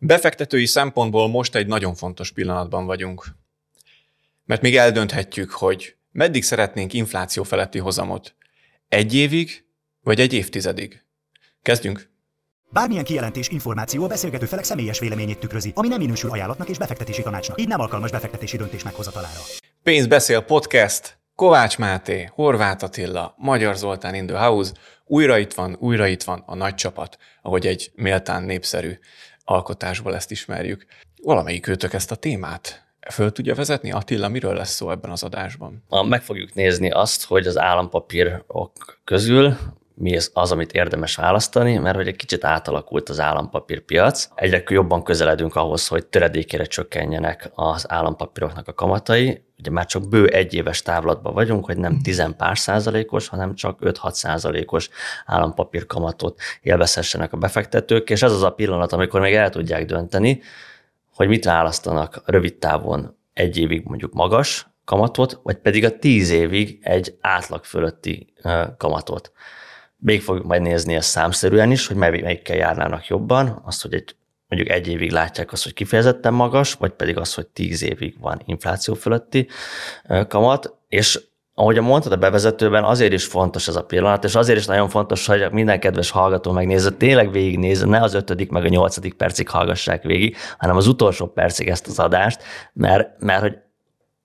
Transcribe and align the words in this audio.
Befektetői 0.00 0.66
szempontból 0.66 1.28
most 1.28 1.54
egy 1.54 1.66
nagyon 1.66 1.94
fontos 1.94 2.32
pillanatban 2.32 2.86
vagyunk. 2.86 3.26
Mert 4.44 4.62
még 4.62 4.76
eldönthetjük, 4.76 5.50
hogy 5.50 5.96
meddig 6.12 6.44
szeretnénk 6.44 6.92
infláció 6.92 7.42
feletti 7.42 7.78
hozamot. 7.78 8.34
Egy 8.88 9.14
évig, 9.14 9.64
vagy 10.00 10.20
egy 10.20 10.32
évtizedig? 10.32 11.04
Kezdjünk! 11.62 12.10
Bármilyen 12.70 13.04
kijelentés, 13.04 13.48
információ 13.48 14.04
a 14.04 14.06
beszélgető 14.06 14.46
felek 14.46 14.64
személyes 14.64 14.98
véleményét 14.98 15.38
tükrözi, 15.38 15.72
ami 15.74 15.88
nem 15.88 15.98
minősül 15.98 16.30
ajánlatnak 16.30 16.68
és 16.68 16.78
befektetési 16.78 17.22
tanácsnak, 17.22 17.60
így 17.60 17.68
nem 17.68 17.80
alkalmas 17.80 18.10
befektetési 18.10 18.56
döntés 18.56 18.82
meghozatalára. 18.82 19.40
Pénz 19.82 20.06
beszél 20.06 20.40
podcast, 20.40 21.18
Kovács 21.34 21.78
Máté, 21.78 22.30
Horváth 22.32 22.84
Attila, 22.84 23.34
Magyar 23.36 23.76
Zoltán 23.76 24.14
in 24.14 24.26
the 24.26 24.38
house, 24.38 24.72
újra 25.04 25.38
itt 25.38 25.52
van, 25.52 25.76
újra 25.80 26.06
itt 26.06 26.22
van 26.22 26.42
a 26.46 26.54
nagy 26.54 26.74
csapat, 26.74 27.18
ahogy 27.42 27.66
egy 27.66 27.90
méltán 27.94 28.42
népszerű 28.42 28.98
alkotásból 29.48 30.14
ezt 30.14 30.30
ismerjük. 30.30 30.86
Valamelyik 31.22 31.66
őtök 31.66 31.92
ezt 31.92 32.10
a 32.10 32.14
témát 32.16 32.86
föl 33.10 33.32
tudja 33.32 33.54
vezetni? 33.54 33.92
Attila, 33.92 34.28
miről 34.28 34.54
lesz 34.54 34.74
szó 34.74 34.90
ebben 34.90 35.10
az 35.10 35.22
adásban? 35.22 35.84
Meg 36.08 36.22
fogjuk 36.22 36.54
nézni 36.54 36.90
azt, 36.90 37.24
hogy 37.24 37.46
az 37.46 37.58
állampapírok 37.58 39.00
közül 39.04 39.56
mi 39.98 40.16
az, 40.32 40.52
amit 40.52 40.72
érdemes 40.72 41.14
választani, 41.14 41.76
mert 41.76 41.96
hogy 41.96 42.06
egy 42.06 42.16
kicsit 42.16 42.44
átalakult 42.44 43.08
az 43.08 43.20
állampapírpiac. 43.20 44.28
Egyre 44.34 44.62
jobban 44.68 45.02
közeledünk 45.02 45.56
ahhoz, 45.56 45.88
hogy 45.88 46.06
töredékére 46.06 46.64
csökkenjenek 46.64 47.50
az 47.54 47.90
állampapíroknak 47.90 48.68
a 48.68 48.74
kamatai. 48.74 49.42
Ugye 49.58 49.70
már 49.70 49.86
csak 49.86 50.08
bő 50.08 50.26
egy 50.26 50.54
éves 50.54 50.82
távlatban 50.82 51.34
vagyunk, 51.34 51.64
hogy 51.64 51.76
nem 51.76 52.00
10 52.02 52.34
pár 52.36 52.58
százalékos, 52.58 53.28
hanem 53.28 53.54
csak 53.54 53.78
5-6 53.82 54.10
százalékos 54.10 54.88
állampapír 55.26 55.86
kamatot 55.86 56.40
élvezhessenek 56.60 57.32
a 57.32 57.36
befektetők, 57.36 58.10
és 58.10 58.22
ez 58.22 58.32
az 58.32 58.42
a 58.42 58.50
pillanat, 58.50 58.92
amikor 58.92 59.20
még 59.20 59.34
el 59.34 59.50
tudják 59.50 59.84
dönteni, 59.84 60.40
hogy 61.14 61.28
mit 61.28 61.44
választanak 61.44 62.22
rövid 62.24 62.54
távon 62.54 63.16
egy 63.32 63.56
évig 63.56 63.84
mondjuk 63.84 64.12
magas 64.12 64.66
kamatot, 64.84 65.40
vagy 65.42 65.56
pedig 65.56 65.84
a 65.84 65.98
tíz 65.98 66.30
évig 66.30 66.78
egy 66.82 67.16
átlag 67.20 67.64
fölötti 67.64 68.32
kamatot. 68.76 69.32
Még 70.00 70.22
fogjuk 70.22 70.46
majd 70.46 70.62
nézni 70.62 70.94
ezt 70.94 71.08
számszerűen 71.08 71.70
is, 71.70 71.86
hogy 71.86 71.96
melyikkel 71.96 72.56
járnának 72.56 73.06
jobban, 73.06 73.62
azt, 73.64 73.82
hogy 73.82 73.94
egy, 73.94 74.16
mondjuk 74.48 74.72
egy 74.72 74.88
évig 74.88 75.10
látják 75.10 75.52
azt, 75.52 75.64
hogy 75.64 75.74
kifejezetten 75.74 76.34
magas, 76.34 76.72
vagy 76.72 76.92
pedig 76.92 77.16
az, 77.16 77.34
hogy 77.34 77.46
tíz 77.46 77.82
évig 77.82 78.20
van 78.20 78.42
infláció 78.44 78.94
fölötti 78.94 79.48
kamat, 80.28 80.74
és 80.88 81.20
ahogy 81.58 81.80
mondtad 81.80 82.12
a 82.12 82.16
bevezetőben, 82.16 82.84
azért 82.84 83.12
is 83.12 83.24
fontos 83.24 83.68
ez 83.68 83.76
a 83.76 83.84
pillanat, 83.84 84.24
és 84.24 84.34
azért 84.34 84.58
is 84.58 84.66
nagyon 84.66 84.88
fontos, 84.88 85.26
hogy 85.26 85.52
minden 85.52 85.80
kedves 85.80 86.10
hallgató 86.10 86.52
megnézze, 86.52 86.90
tényleg 86.90 87.30
végignézze, 87.30 87.86
ne 87.86 88.02
az 88.02 88.14
ötödik 88.14 88.50
meg 88.50 88.64
a 88.64 88.68
nyolcadik 88.68 89.14
percig 89.14 89.48
hallgassák 89.48 90.02
végig, 90.02 90.36
hanem 90.58 90.76
az 90.76 90.86
utolsó 90.86 91.26
percig 91.26 91.68
ezt 91.68 91.86
az 91.86 91.98
adást, 91.98 92.42
mert, 92.72 93.20
mert 93.20 93.40
hogy 93.40 93.58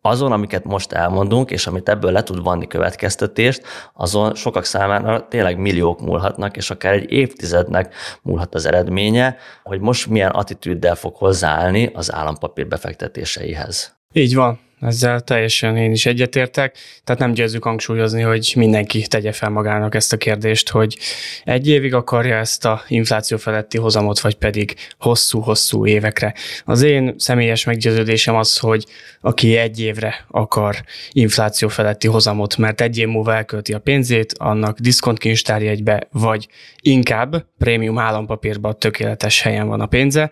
azon, 0.05 0.31
amiket 0.31 0.63
most 0.63 0.91
elmondunk, 0.91 1.51
és 1.51 1.67
amit 1.67 1.89
ebből 1.89 2.11
le 2.11 2.23
tud 2.23 2.43
vanni 2.43 2.67
következtetést, 2.67 3.61
azon 3.93 4.35
sokak 4.35 4.63
számára 4.63 5.27
tényleg 5.27 5.57
milliók 5.57 6.01
múlhatnak, 6.01 6.57
és 6.57 6.69
akár 6.69 6.93
egy 6.93 7.11
évtizednek 7.11 7.95
múlhat 8.21 8.55
az 8.55 8.65
eredménye, 8.65 9.37
hogy 9.63 9.79
most 9.79 10.07
milyen 10.07 10.31
attitűddel 10.31 10.95
fog 10.95 11.15
hozzáállni 11.15 11.91
az 11.93 12.13
állampapír 12.13 12.67
befektetéseihez. 12.67 13.95
Így 14.13 14.35
van 14.35 14.59
ezzel 14.85 15.21
teljesen 15.21 15.77
én 15.77 15.91
is 15.91 16.05
egyetértek, 16.05 16.77
tehát 17.03 17.21
nem 17.21 17.33
győzzük 17.33 17.63
hangsúlyozni, 17.63 18.21
hogy 18.21 18.53
mindenki 18.55 19.07
tegye 19.07 19.31
fel 19.31 19.49
magának 19.49 19.95
ezt 19.95 20.13
a 20.13 20.17
kérdést, 20.17 20.69
hogy 20.69 20.97
egy 21.43 21.67
évig 21.67 21.93
akarja 21.93 22.35
ezt 22.35 22.65
a 22.65 22.81
infláció 22.87 23.37
feletti 23.37 23.77
hozamot, 23.77 24.19
vagy 24.19 24.35
pedig 24.35 24.75
hosszú-hosszú 24.97 25.85
évekre. 25.85 26.33
Az 26.65 26.81
én 26.81 27.15
személyes 27.17 27.63
meggyőződésem 27.63 28.35
az, 28.35 28.57
hogy 28.57 28.85
aki 29.21 29.57
egy 29.57 29.79
évre 29.79 30.25
akar 30.27 30.83
infláció 31.11 31.67
feletti 31.67 32.07
hozamot, 32.07 32.57
mert 32.57 32.81
egy 32.81 32.97
év 32.97 33.07
múlva 33.07 33.35
elkölti 33.35 33.73
a 33.73 33.79
pénzét, 33.79 34.33
annak 34.37 34.79
diszkontkincstárjegybe, 34.79 36.07
vagy 36.11 36.47
inkább 36.81 37.45
prémium 37.57 37.97
állampapírba 37.97 38.73
tökéletes 38.73 39.41
helyen 39.41 39.67
van 39.67 39.81
a 39.81 39.85
pénze, 39.85 40.31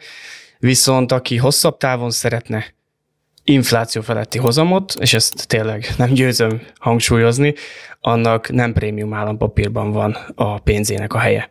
viszont 0.59 1.11
aki 1.11 1.37
hosszabb 1.37 1.77
távon 1.77 2.09
szeretne 2.09 2.65
infláció 3.43 4.01
feletti 4.01 4.37
hozamot, 4.37 4.93
és 4.99 5.13
ezt 5.13 5.47
tényleg 5.47 5.85
nem 5.97 6.13
győzöm 6.13 6.61
hangsúlyozni, 6.79 7.53
annak 7.99 8.51
nem 8.51 8.73
prémium 8.73 9.13
állampapírban 9.13 9.91
van 9.91 10.17
a 10.35 10.59
pénzének 10.59 11.13
a 11.13 11.17
helye. 11.17 11.49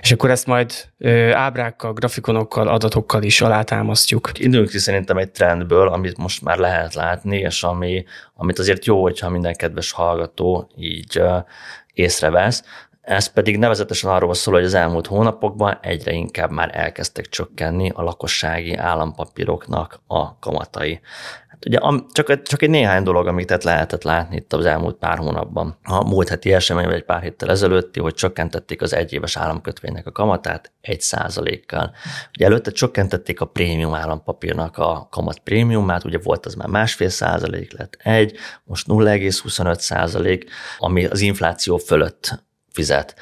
És 0.00 0.12
akkor 0.12 0.30
ezt 0.30 0.46
majd 0.46 0.72
ö, 0.98 1.32
ábrákkal, 1.32 1.92
grafikonokkal, 1.92 2.68
adatokkal 2.68 3.22
is 3.22 3.40
alátámasztjuk. 3.40 4.30
Indulunk 4.38 4.68
ki 4.68 4.78
szerintem 4.78 5.16
egy 5.16 5.30
trendből, 5.30 5.88
amit 5.88 6.16
most 6.16 6.42
már 6.42 6.58
lehet 6.58 6.94
látni, 6.94 7.38
és 7.38 7.62
ami, 7.62 8.04
amit 8.34 8.58
azért 8.58 8.84
jó, 8.84 9.02
hogyha 9.02 9.30
minden 9.30 9.54
kedves 9.54 9.92
hallgató 9.92 10.70
így 10.76 11.22
észrevesz, 11.92 12.62
ez 13.08 13.26
pedig 13.26 13.58
nevezetesen 13.58 14.10
arról 14.10 14.34
szól, 14.34 14.54
hogy 14.54 14.64
az 14.64 14.74
elmúlt 14.74 15.06
hónapokban 15.06 15.78
egyre 15.82 16.12
inkább 16.12 16.50
már 16.50 16.70
elkezdtek 16.72 17.26
csökkenni 17.26 17.90
a 17.94 18.02
lakossági 18.02 18.74
állampapíroknak 18.74 20.00
a 20.06 20.38
kamatai. 20.38 21.00
Hát 21.48 21.64
ugye 21.66 21.78
csak, 22.12 22.42
csak 22.42 22.62
egy 22.62 22.70
néhány 22.70 23.02
dolog, 23.02 23.26
amit 23.26 23.64
lehetett 23.64 24.02
látni 24.02 24.36
itt 24.36 24.52
az 24.52 24.64
elmúlt 24.64 24.96
pár 24.96 25.18
hónapban. 25.18 25.78
A 25.82 26.08
múlt 26.08 26.28
heti 26.28 26.52
esemény, 26.52 26.84
vagy 26.84 26.94
egy 26.94 27.04
pár 27.04 27.22
héttel 27.22 27.50
ezelőtti, 27.50 28.00
hogy 28.00 28.14
csökkentették 28.14 28.82
az 28.82 28.94
egyéves 28.94 29.36
államkötvénynek 29.36 30.06
a 30.06 30.12
kamatát 30.12 30.72
egy 30.80 31.00
százalékkal. 31.00 31.94
Ugye 32.34 32.46
előtte 32.46 32.70
csökkentették 32.70 33.40
a 33.40 33.46
prémium 33.46 33.94
állampapírnak 33.94 34.76
a 34.76 35.08
kamat 35.10 35.38
prémiumát, 35.38 36.04
ugye 36.04 36.18
volt 36.22 36.46
az 36.46 36.54
már 36.54 36.68
másfél 36.68 37.08
százalék, 37.08 37.78
lett 37.78 37.96
egy, 38.02 38.36
most 38.64 38.86
0,25 38.88 39.78
százalék, 39.78 40.50
ami 40.78 41.04
az 41.04 41.20
infláció 41.20 41.76
fölött 41.76 42.46
fizet. 42.78 43.14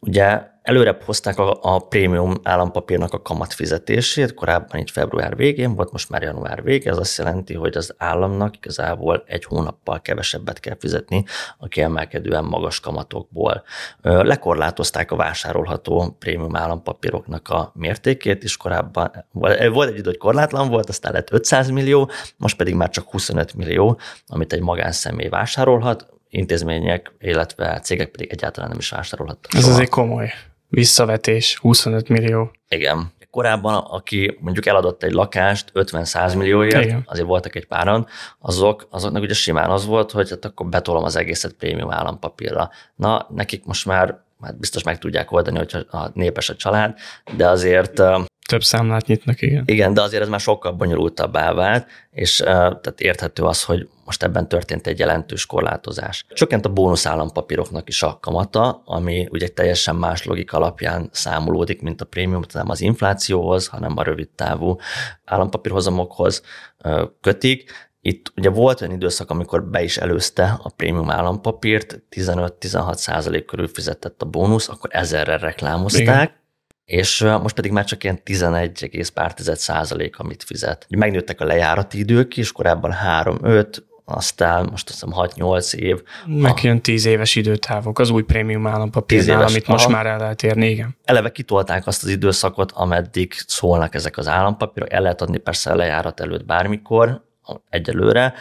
Ugye 0.00 0.40
előrebb 0.62 1.02
hozták 1.02 1.38
a, 1.38 1.58
a 1.62 1.78
prémium 1.78 2.34
állampapírnak 2.42 3.12
a 3.12 3.22
kamatfizetését, 3.22 4.34
korábban 4.34 4.80
itt 4.80 4.90
február 4.90 5.36
végén 5.36 5.74
volt, 5.74 5.92
most 5.92 6.10
már 6.10 6.22
január 6.22 6.62
vége, 6.62 6.90
ez 6.90 6.98
azt 6.98 7.18
jelenti, 7.18 7.54
hogy 7.54 7.76
az 7.76 7.94
államnak 7.98 8.56
igazából 8.56 9.24
egy 9.26 9.44
hónappal 9.44 10.00
kevesebbet 10.00 10.60
kell 10.60 10.76
fizetni 10.78 11.24
a 11.58 11.68
kiemelkedően 11.68 12.44
magas 12.44 12.80
kamatokból. 12.80 13.62
Lekorlátozták 14.02 15.10
a 15.10 15.16
vásárolható 15.16 16.16
prémium 16.18 16.56
állampapíroknak 16.56 17.48
a 17.48 17.72
mértékét, 17.74 18.42
és 18.42 18.56
korábban 18.56 19.24
volt 19.32 19.88
egy 19.88 19.98
idő, 19.98 20.08
hogy 20.08 20.16
korlátlan 20.16 20.68
volt, 20.68 20.88
aztán 20.88 21.12
lett 21.12 21.32
500 21.32 21.70
millió, 21.70 22.10
most 22.36 22.56
pedig 22.56 22.74
már 22.74 22.90
csak 22.90 23.10
25 23.10 23.54
millió, 23.54 23.98
amit 24.26 24.52
egy 24.52 24.62
magánszemély 24.62 25.28
vásárolhat, 25.28 26.12
intézmények, 26.34 27.12
illetve 27.20 27.80
cégek 27.80 28.08
pedig 28.08 28.30
egyáltalán 28.30 28.68
nem 28.68 28.78
is 28.78 28.90
vásárolhattak. 28.90 29.54
Ez 29.54 29.68
azért 29.68 29.90
komoly 29.90 30.32
visszavetés, 30.68 31.58
25 31.58 32.08
millió. 32.08 32.50
Igen. 32.68 33.12
Korábban, 33.30 33.74
aki 33.74 34.38
mondjuk 34.40 34.66
eladott 34.66 35.02
egy 35.02 35.12
lakást 35.12 35.70
50-100 35.74 36.36
millióért, 36.36 36.84
Igen. 36.84 37.02
azért 37.06 37.26
voltak 37.26 37.56
egy 37.56 37.66
páran, 37.66 38.06
azok, 38.38 38.86
azoknak 38.90 39.22
ugye 39.22 39.34
simán 39.34 39.70
az 39.70 39.86
volt, 39.86 40.10
hogy 40.10 40.30
hát 40.30 40.44
akkor 40.44 40.66
betolom 40.66 41.04
az 41.04 41.16
egészet 41.16 41.52
prémium 41.52 41.90
állampapírra. 41.90 42.70
Na, 42.94 43.26
nekik 43.30 43.64
most 43.64 43.86
már 43.86 44.22
hát 44.42 44.58
biztos 44.58 44.82
meg 44.82 44.98
tudják 44.98 45.32
oldani, 45.32 45.56
hogyha 45.56 45.78
a 45.78 46.10
népes 46.14 46.48
a 46.48 46.56
család, 46.56 46.94
de 47.36 47.48
azért 47.48 48.02
több 48.48 48.62
számlát 48.62 49.06
nyitnak, 49.06 49.42
igen. 49.42 49.62
Igen, 49.66 49.94
de 49.94 50.02
azért 50.02 50.22
ez 50.22 50.28
már 50.28 50.40
sokkal 50.40 50.72
bonyolultabbá 50.72 51.52
vált, 51.52 51.86
és 52.10 52.40
uh, 52.40 52.46
tehát 52.46 53.00
érthető 53.00 53.42
az, 53.42 53.62
hogy 53.62 53.88
most 54.04 54.22
ebben 54.22 54.48
történt 54.48 54.86
egy 54.86 54.98
jelentős 54.98 55.46
korlátozás. 55.46 56.24
Csökkent 56.28 56.66
a 56.66 56.72
bónusz 56.72 57.06
állampapíroknak 57.06 57.88
is 57.88 58.02
a 58.02 58.18
kamata, 58.20 58.82
ami 58.84 59.28
ugye 59.30 59.48
teljesen 59.48 59.96
más 59.96 60.24
logika 60.24 60.56
alapján 60.56 61.08
számolódik, 61.12 61.82
mint 61.82 62.00
a 62.00 62.04
prémium, 62.04 62.42
nem 62.52 62.70
az 62.70 62.80
inflációhoz, 62.80 63.66
hanem 63.66 63.96
a 63.96 64.02
rövid 64.02 64.28
távú 64.28 64.78
állampapírhozamokhoz 65.24 66.42
uh, 66.84 67.02
kötik, 67.20 67.72
itt 68.00 68.32
ugye 68.36 68.50
volt 68.50 68.80
olyan 68.80 68.94
időszak, 68.94 69.30
amikor 69.30 69.64
be 69.64 69.82
is 69.82 69.96
előzte 69.96 70.58
a 70.62 70.70
prémium 70.76 71.10
állampapírt, 71.10 72.02
15-16 72.10 72.94
százalék 72.94 73.44
körül 73.44 73.68
fizetett 73.68 74.22
a 74.22 74.26
bónusz, 74.26 74.68
akkor 74.68 74.90
ezerre 74.92 75.36
reklámozták, 75.36 76.02
Igen 76.02 76.42
és 76.84 77.20
most 77.20 77.54
pedig 77.54 77.70
már 77.70 77.84
csak 77.84 78.04
ilyen 78.04 78.22
11, 78.22 79.10
pár 79.14 79.34
százalék, 79.36 80.18
amit 80.18 80.42
fizet. 80.42 80.86
Megnőttek 80.88 81.40
a 81.40 81.44
lejárati 81.44 81.98
idők 81.98 82.36
is, 82.36 82.52
korábban 82.52 82.94
3-5, 83.22 83.76
aztán 84.04 84.68
most 84.70 84.88
azt 84.88 85.04
hiszem 85.04 85.24
6-8 85.36 85.74
év. 85.74 86.02
Meg 86.26 86.58
ilyen 86.62 86.82
10 86.82 87.04
éves 87.04 87.34
időtávok 87.34 87.98
az 87.98 88.10
új 88.10 88.22
prémium 88.22 88.66
állampapírnál, 88.66 89.42
amit 89.42 89.66
most 89.66 89.86
a... 89.86 89.88
már 89.88 90.06
el 90.06 90.18
lehet 90.18 90.42
érni, 90.42 90.68
igen. 90.68 90.96
Eleve 91.04 91.32
kitolták 91.32 91.86
azt 91.86 92.02
az 92.02 92.08
időszakot, 92.08 92.72
ameddig 92.72 93.32
szólnak 93.46 93.94
ezek 93.94 94.16
az 94.18 94.28
állampapírok, 94.28 94.92
el 94.92 95.02
lehet 95.02 95.22
adni 95.22 95.38
persze 95.38 95.70
a 95.70 95.74
lejárat 95.74 96.20
előtt 96.20 96.44
bármikor, 96.44 97.24
egyelőre, 97.70 98.34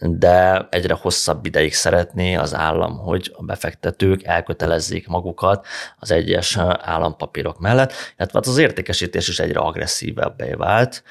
de 0.00 0.66
egyre 0.70 0.94
hosszabb 0.94 1.46
ideig 1.46 1.74
szeretné 1.74 2.34
az 2.34 2.54
állam, 2.54 2.98
hogy 2.98 3.32
a 3.36 3.42
befektetők 3.42 4.24
elkötelezzék 4.24 5.06
magukat 5.06 5.66
az 5.98 6.10
egyes 6.10 6.56
állampapírok 6.78 7.58
mellett, 7.58 7.92
illetve 8.16 8.38
hát 8.38 8.46
az 8.46 8.58
értékesítés 8.58 9.28
is 9.28 9.38
egyre 9.38 9.60
agresszívebbé 9.60 10.52
vált. 10.52 11.02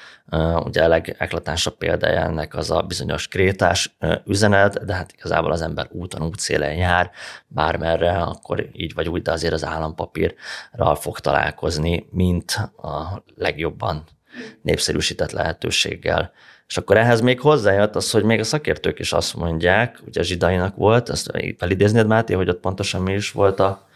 Ugye 0.64 0.84
a 0.84 0.88
legeklatánsabb 0.88 1.76
példája 1.76 2.20
ennek 2.20 2.54
az 2.54 2.70
a 2.70 2.82
bizonyos 2.82 3.28
krétás 3.28 3.96
üzenet, 4.26 4.84
de 4.84 4.94
hát 4.94 5.12
igazából 5.12 5.52
az 5.52 5.62
ember 5.62 5.86
úton, 5.90 6.22
útszélen 6.22 6.74
jár, 6.74 7.10
bármerre, 7.46 8.12
akkor 8.12 8.68
így 8.72 8.94
vagy 8.94 9.08
úgy, 9.08 9.22
de 9.22 9.32
azért 9.32 9.52
az 9.52 9.64
állampapírral 9.64 10.94
fog 10.94 11.18
találkozni, 11.18 12.08
mint 12.10 12.52
a 12.76 13.24
legjobban 13.36 14.04
népszerűsített 14.62 15.30
lehetőséggel. 15.30 16.32
És 16.68 16.76
akkor 16.76 16.96
ehhez 16.96 17.20
még 17.20 17.40
hozzájött 17.40 17.96
az, 17.96 18.10
hogy 18.10 18.22
még 18.22 18.40
a 18.40 18.44
szakértők 18.44 18.98
is 18.98 19.12
azt 19.12 19.36
mondják, 19.36 19.98
ugye 20.06 20.22
Zsidainak 20.22 20.76
volt, 20.76 21.08
ezt 21.08 21.30
felidéznéd 21.58 22.06
Máté, 22.06 22.34
hogy 22.34 22.48
ott 22.48 22.60
pontosan 22.60 23.02
mi 23.02 23.12
is 23.12 23.30
volt 23.30 23.60
a 23.60 23.88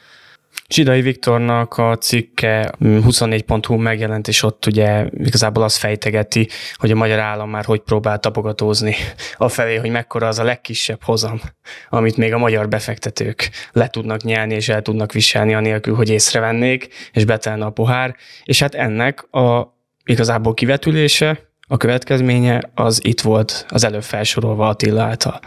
Zsidai 0.69 1.01
Viktornak 1.01 1.79
a 1.79 1.97
cikke 1.97 2.73
24.hu 2.81 3.77
megjelent, 3.77 4.29
és 4.29 4.43
ott 4.43 4.67
ugye 4.67 5.07
igazából 5.13 5.63
azt 5.63 5.77
fejtegeti, 5.77 6.49
hogy 6.75 6.91
a 6.91 6.95
magyar 6.95 7.19
állam 7.19 7.51
már 7.51 7.65
hogy 7.65 7.81
próbál 7.81 8.19
tapogatózni 8.19 8.95
felé, 9.39 9.77
hogy 9.77 9.91
mekkora 9.91 10.27
az 10.27 10.39
a 10.39 10.45
legkisebb 10.45 11.03
hozam, 11.03 11.41
amit 11.89 12.17
még 12.17 12.33
a 12.33 12.39
magyar 12.39 12.69
befektetők 12.69 13.51
le 13.73 13.89
tudnak 13.89 14.23
nyelni 14.23 14.55
és 14.55 14.69
el 14.69 14.83
tudnak 14.83 15.13
viselni 15.13 15.55
anélkül, 15.55 15.95
hogy 15.95 16.11
észrevennék, 16.11 16.89
és 17.13 17.25
betelne 17.25 17.65
a 17.65 17.71
pohár. 17.71 18.17
És 18.45 18.61
hát 18.61 18.75
ennek 18.75 19.33
a 19.33 19.77
igazából 20.05 20.55
kivetülése, 20.55 21.51
a 21.73 21.77
következménye 21.77 22.71
az 22.75 23.05
itt 23.05 23.21
volt 23.21 23.67
az 23.69 23.85
előbb 23.85 24.03
felsorolva 24.03 24.69
Attila 24.69 25.03
által. 25.03 25.41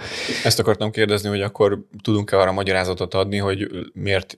Ezt 0.43 0.59
akartam 0.59 0.91
kérdezni, 0.91 1.29
hogy 1.29 1.41
akkor 1.41 1.85
tudunk-e 2.03 2.39
arra 2.39 2.51
magyarázatot 2.51 3.13
adni, 3.13 3.37
hogy 3.37 3.67
miért 3.93 4.37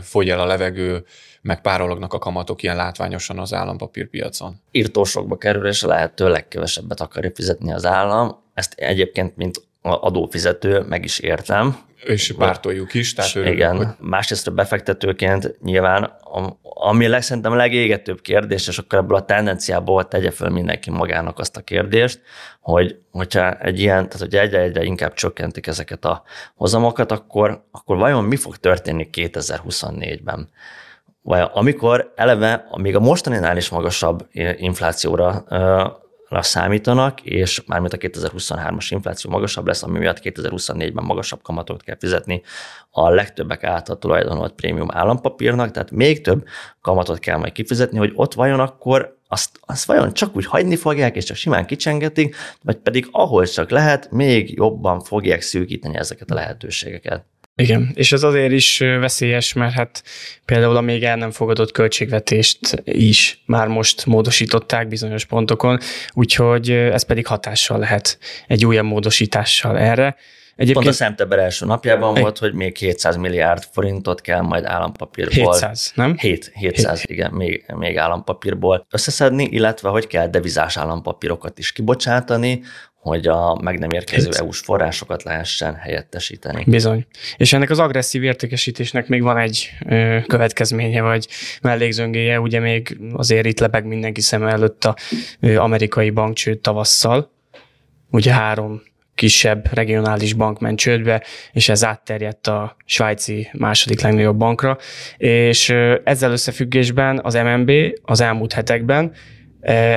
fogy 0.00 0.28
el 0.28 0.40
a 0.40 0.46
levegő, 0.46 1.04
meg 1.42 1.60
párolognak 1.60 2.12
a 2.12 2.18
kamatok 2.18 2.62
ilyen 2.62 2.76
látványosan 2.76 3.38
az 3.38 3.52
állampapírpiacon? 3.52 4.60
Írtósokba 4.70 5.36
kerül, 5.36 5.66
és 5.66 5.82
a 5.82 5.88
lehető 5.88 6.28
legkevesebbet 6.28 7.00
akarja 7.00 7.30
fizetni 7.34 7.72
az 7.72 7.86
állam. 7.86 8.42
Ezt 8.54 8.72
egyébként, 8.76 9.36
mint 9.36 9.62
adófizető 9.82 10.80
meg 10.80 11.04
is 11.04 11.18
értem. 11.18 11.76
És 12.04 12.34
pártoljuk 12.38 12.94
is. 12.94 13.12
Tehát 13.12 13.34
örülünk, 13.34 13.56
igen. 13.56 13.76
Hogy... 13.76 13.86
Másrészt 13.98 14.46
a 14.46 14.50
befektetőként 14.50 15.56
nyilván, 15.62 16.16
ami 16.62 17.22
szerintem 17.22 17.52
a 17.52 17.56
legégetőbb 17.56 18.20
kérdés, 18.20 18.68
és 18.68 18.78
akkor 18.78 18.98
ebből 18.98 19.16
a 19.16 19.24
tendenciából 19.24 20.08
tegye 20.08 20.30
föl 20.30 20.48
mindenki 20.48 20.90
magának 20.90 21.38
azt 21.38 21.56
a 21.56 21.60
kérdést, 21.60 22.20
hogy 22.60 22.98
hogyha 23.10 23.52
egy 23.52 23.80
ilyen, 23.80 24.08
tehát 24.08 24.18
hogy 24.18 24.34
egyre-egyre 24.34 24.82
inkább 24.82 25.14
csökkentik 25.14 25.66
ezeket 25.66 26.04
a 26.04 26.22
hozamokat, 26.54 27.12
akkor, 27.12 27.64
akkor 27.70 27.96
vajon 27.96 28.24
mi 28.24 28.36
fog 28.36 28.56
történni 28.56 29.08
2024-ben? 29.12 30.48
Vagy 31.22 31.48
amikor 31.52 32.12
eleve 32.16 32.68
még 32.76 32.96
a 32.96 33.00
mostaninál 33.00 33.56
is 33.56 33.68
magasabb 33.68 34.26
inflációra 34.56 35.44
számítanak, 36.30 37.22
és 37.22 37.62
mármint 37.66 37.92
a 37.92 37.96
2023-as 37.96 38.86
infláció 38.88 39.30
magasabb 39.30 39.66
lesz, 39.66 39.82
ami 39.82 39.98
miatt 39.98 40.20
2024-ben 40.22 41.04
magasabb 41.04 41.42
kamatot 41.42 41.82
kell 41.82 41.96
fizetni 41.98 42.42
a 42.90 43.10
legtöbbek 43.10 43.64
által 43.64 43.98
tulajdonolt 43.98 44.54
prémium 44.54 44.88
állampapírnak, 44.92 45.70
tehát 45.70 45.90
még 45.90 46.20
több 46.20 46.46
kamatot 46.80 47.18
kell 47.18 47.36
majd 47.36 47.52
kifizetni, 47.52 47.98
hogy 47.98 48.12
ott 48.14 48.34
vajon 48.34 48.60
akkor 48.60 49.16
azt, 49.28 49.58
azt 49.60 49.84
vajon 49.84 50.12
csak 50.12 50.36
úgy 50.36 50.46
hagyni 50.46 50.76
fogják, 50.76 51.16
és 51.16 51.24
csak 51.24 51.36
simán 51.36 51.66
kicsengetik, 51.66 52.36
vagy 52.62 52.76
pedig 52.76 53.08
ahol 53.10 53.46
csak 53.46 53.70
lehet, 53.70 54.10
még 54.10 54.54
jobban 54.54 55.00
fogják 55.00 55.40
szűkíteni 55.40 55.96
ezeket 55.96 56.30
a 56.30 56.34
lehetőségeket. 56.34 57.24
Igen, 57.58 57.90
és 57.94 58.12
ez 58.12 58.22
azért 58.22 58.52
is 58.52 58.78
veszélyes, 58.78 59.52
mert 59.52 59.72
hát 59.72 60.02
például 60.44 60.76
a 60.76 60.80
még 60.80 61.04
el 61.04 61.16
nem 61.16 61.30
fogadott 61.30 61.72
költségvetést 61.72 62.82
is 62.84 63.42
már 63.46 63.68
most 63.68 64.06
módosították 64.06 64.88
bizonyos 64.88 65.24
pontokon, 65.24 65.78
úgyhogy 66.12 66.70
ez 66.70 67.02
pedig 67.02 67.26
hatással 67.26 67.78
lehet 67.78 68.18
egy 68.46 68.66
újabb 68.66 68.84
módosítással 68.84 69.78
erre. 69.78 70.16
Egyébként... 70.56 70.84
Pont 70.84 71.00
a 71.00 71.04
szeptember 71.04 71.38
első 71.38 71.66
napjában 71.66 72.16
egy... 72.16 72.22
volt, 72.22 72.38
hogy 72.38 72.54
még 72.54 72.76
700 72.76 73.16
milliárd 73.16 73.62
forintot 73.72 74.20
kell 74.20 74.40
majd 74.40 74.64
állampapírból. 74.64 75.52
700, 75.52 75.92
nem? 75.94 76.16
7, 76.18 76.50
700, 76.54 77.00
7. 77.00 77.10
igen, 77.10 77.32
még, 77.32 77.64
még 77.74 77.96
állampapírból 77.96 78.86
összeszedni, 78.90 79.44
illetve 79.44 79.88
hogy 79.88 80.06
kell 80.06 80.28
devizás 80.28 80.76
állampapírokat 80.76 81.58
is 81.58 81.72
kibocsátani, 81.72 82.62
hogy 82.94 83.26
a 83.26 83.58
meg 83.62 83.78
nem 83.78 83.90
érkező 83.90 84.30
EU-s 84.32 84.58
forrásokat 84.58 85.22
lehessen 85.22 85.74
helyettesíteni. 85.74 86.64
Bizony. 86.66 87.06
És 87.36 87.52
ennek 87.52 87.70
az 87.70 87.78
agresszív 87.78 88.22
értékesítésnek 88.22 89.08
még 89.08 89.22
van 89.22 89.38
egy 89.38 89.70
ö, 89.86 90.18
következménye, 90.26 91.02
vagy 91.02 91.28
mellékzöngéje, 91.62 92.40
ugye 92.40 92.60
még 92.60 92.98
azért 93.12 93.46
itt 93.46 93.58
lebeg 93.58 93.84
mindenki 93.84 94.20
szem 94.20 94.46
előtt 94.46 94.84
a 94.84 94.96
ö, 95.40 95.56
amerikai 95.56 96.10
bankcsőd 96.10 96.58
tavasszal, 96.58 97.30
ugye 98.10 98.32
három 98.32 98.82
kisebb 99.16 99.74
regionális 99.74 100.32
bank 100.32 100.60
ment 100.60 100.78
csődbe, 100.78 101.22
és 101.52 101.68
ez 101.68 101.84
átterjedt 101.84 102.46
a 102.46 102.76
svájci 102.84 103.48
második 103.52 104.00
legnagyobb 104.00 104.36
bankra, 104.36 104.78
és 105.16 105.74
ezzel 106.04 106.30
összefüggésben 106.30 107.20
az 107.22 107.34
MNB 107.34 107.70
az 108.02 108.20
elmúlt 108.20 108.52
hetekben 108.52 109.12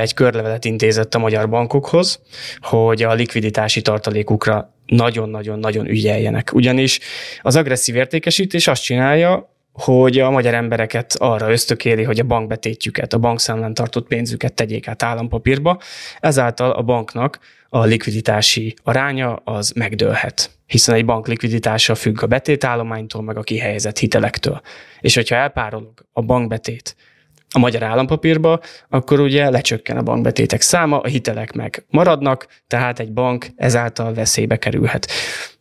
egy 0.02 0.14
körlevelet 0.14 0.66
intézett 0.66 1.16
a 1.16 1.20
magyar 1.20 1.50
bankokhoz, 1.50 2.22
hogy 2.60 3.04
a 3.04 3.14
likviditási 3.14 3.82
tartalékukra 3.82 4.74
nagyon-nagyon-nagyon 4.86 5.88
ügyeljenek. 5.88 6.54
Ugyanis 6.54 7.00
az 7.42 7.56
agresszív 7.56 7.96
értékesítés 7.96 8.68
azt 8.68 8.84
csinálja, 8.84 9.54
hogy 9.74 10.20
a 10.20 10.30
magyar 10.30 10.54
embereket 10.54 11.16
arra 11.18 11.52
ösztökéli, 11.52 12.04
hogy 12.04 12.20
a 12.20 12.24
bankbetétjüket, 12.24 13.14
a 13.14 13.18
bankszámlán 13.18 13.74
tartott 13.74 14.08
pénzüket 14.08 14.54
tegyék 14.54 14.88
át 14.88 15.04
állampapírba, 15.04 15.80
ezáltal 16.20 16.72
a 16.72 16.82
banknak 16.82 17.40
a 17.70 17.84
likviditási 17.84 18.76
aránya 18.84 19.36
az 19.36 19.72
megdőlhet 19.76 20.58
hiszen 20.70 20.96
egy 20.96 21.06
bank 21.06 21.28
likviditása 21.28 21.96
függ 21.96 22.24
a 22.24 22.28
betétállománytól, 22.28 23.22
meg 23.22 23.38
a 23.38 23.42
kihelyezett 23.42 23.98
hitelektől. 23.98 24.62
És 25.00 25.16
hogyha 25.16 25.36
elpárolog 25.36 25.94
a 26.14 26.22
bankbetét 26.22 26.96
a 27.52 27.60
magyar 27.60 27.84
állampapírba, 27.84 28.60
akkor 28.90 29.20
ugye 29.20 29.50
lecsökken 29.50 29.98
a 29.98 30.02
bankbetétek 30.02 30.62
száma, 30.62 31.00
a 31.00 31.08
hitelek 31.08 31.54
meg 31.54 31.86
maradnak, 31.90 32.48
tehát 32.68 33.00
egy 33.00 33.12
bank 33.12 33.48
ezáltal 33.56 34.14
veszélybe 34.14 34.58
kerülhet. 34.58 35.12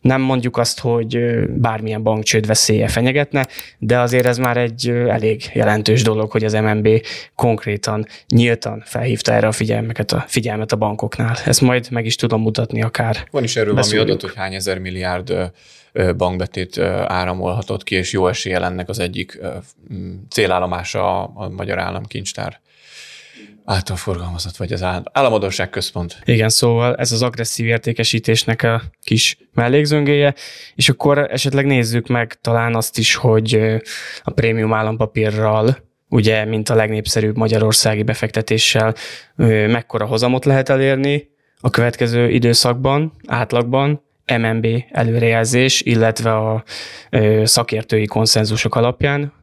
Nem 0.01 0.21
mondjuk 0.21 0.57
azt, 0.57 0.79
hogy 0.79 1.19
bármilyen 1.47 2.03
bankcsőd 2.03 2.47
veszélye 2.47 2.87
fenyegetne, 2.87 3.47
de 3.77 3.99
azért 3.99 4.25
ez 4.25 4.37
már 4.37 4.57
egy 4.57 4.89
elég 4.89 5.43
jelentős 5.53 6.03
dolog, 6.03 6.31
hogy 6.31 6.43
az 6.43 6.53
MNB 6.53 6.89
konkrétan, 7.35 8.05
nyíltan 8.27 8.83
felhívta 8.85 9.33
erre 9.33 9.47
a 9.47 9.51
figyelmeket, 9.51 10.11
a 10.11 10.23
figyelmet 10.27 10.71
a 10.71 10.75
bankoknál. 10.75 11.35
Ezt 11.45 11.61
majd 11.61 11.87
meg 11.91 12.05
is 12.05 12.15
tudom 12.15 12.41
mutatni 12.41 12.81
akár. 12.81 13.27
Van 13.31 13.43
is 13.43 13.55
erről 13.55 13.73
valami 13.73 13.97
adat, 13.97 14.21
hogy 14.21 14.35
hány 14.35 14.53
ezer 14.53 14.79
milliárd 14.79 15.51
bankbetét 16.17 16.77
áramolhatott 17.07 17.83
ki, 17.83 17.95
és 17.95 18.11
jó 18.11 18.27
esélye 18.27 18.63
ennek 18.63 18.89
az 18.89 18.99
egyik 18.99 19.39
célállomása 20.29 21.23
a 21.23 21.49
magyar 21.49 21.79
államkincstár 21.79 22.59
által 23.65 23.95
forgalmazott, 23.95 24.57
vagy 24.57 24.73
az 24.73 24.83
államadóság 25.11 25.69
központ. 25.69 26.21
Igen, 26.25 26.49
szóval 26.49 26.95
ez 26.95 27.11
az 27.11 27.21
agresszív 27.21 27.65
értékesítésnek 27.65 28.63
a 28.63 28.81
kis 29.03 29.37
mellékzöngéje, 29.53 30.33
és 30.75 30.89
akkor 30.89 31.17
esetleg 31.17 31.65
nézzük 31.65 32.07
meg 32.07 32.37
talán 32.41 32.75
azt 32.75 32.97
is, 32.97 33.15
hogy 33.15 33.77
a 34.23 34.31
prémium 34.31 34.73
állampapírral 34.73 35.77
ugye, 36.09 36.45
mint 36.45 36.69
a 36.69 36.75
legnépszerűbb 36.75 37.37
magyarországi 37.37 38.03
befektetéssel 38.03 38.95
mekkora 39.67 40.05
hozamot 40.05 40.45
lehet 40.45 40.69
elérni 40.69 41.29
a 41.61 41.69
következő 41.69 42.29
időszakban, 42.29 43.13
átlagban, 43.27 44.01
MNB 44.37 44.67
előrejelzés, 44.89 45.81
illetve 45.81 46.35
a 46.35 46.63
szakértői 47.43 48.05
konszenzusok 48.05 48.75
alapján, 48.75 49.33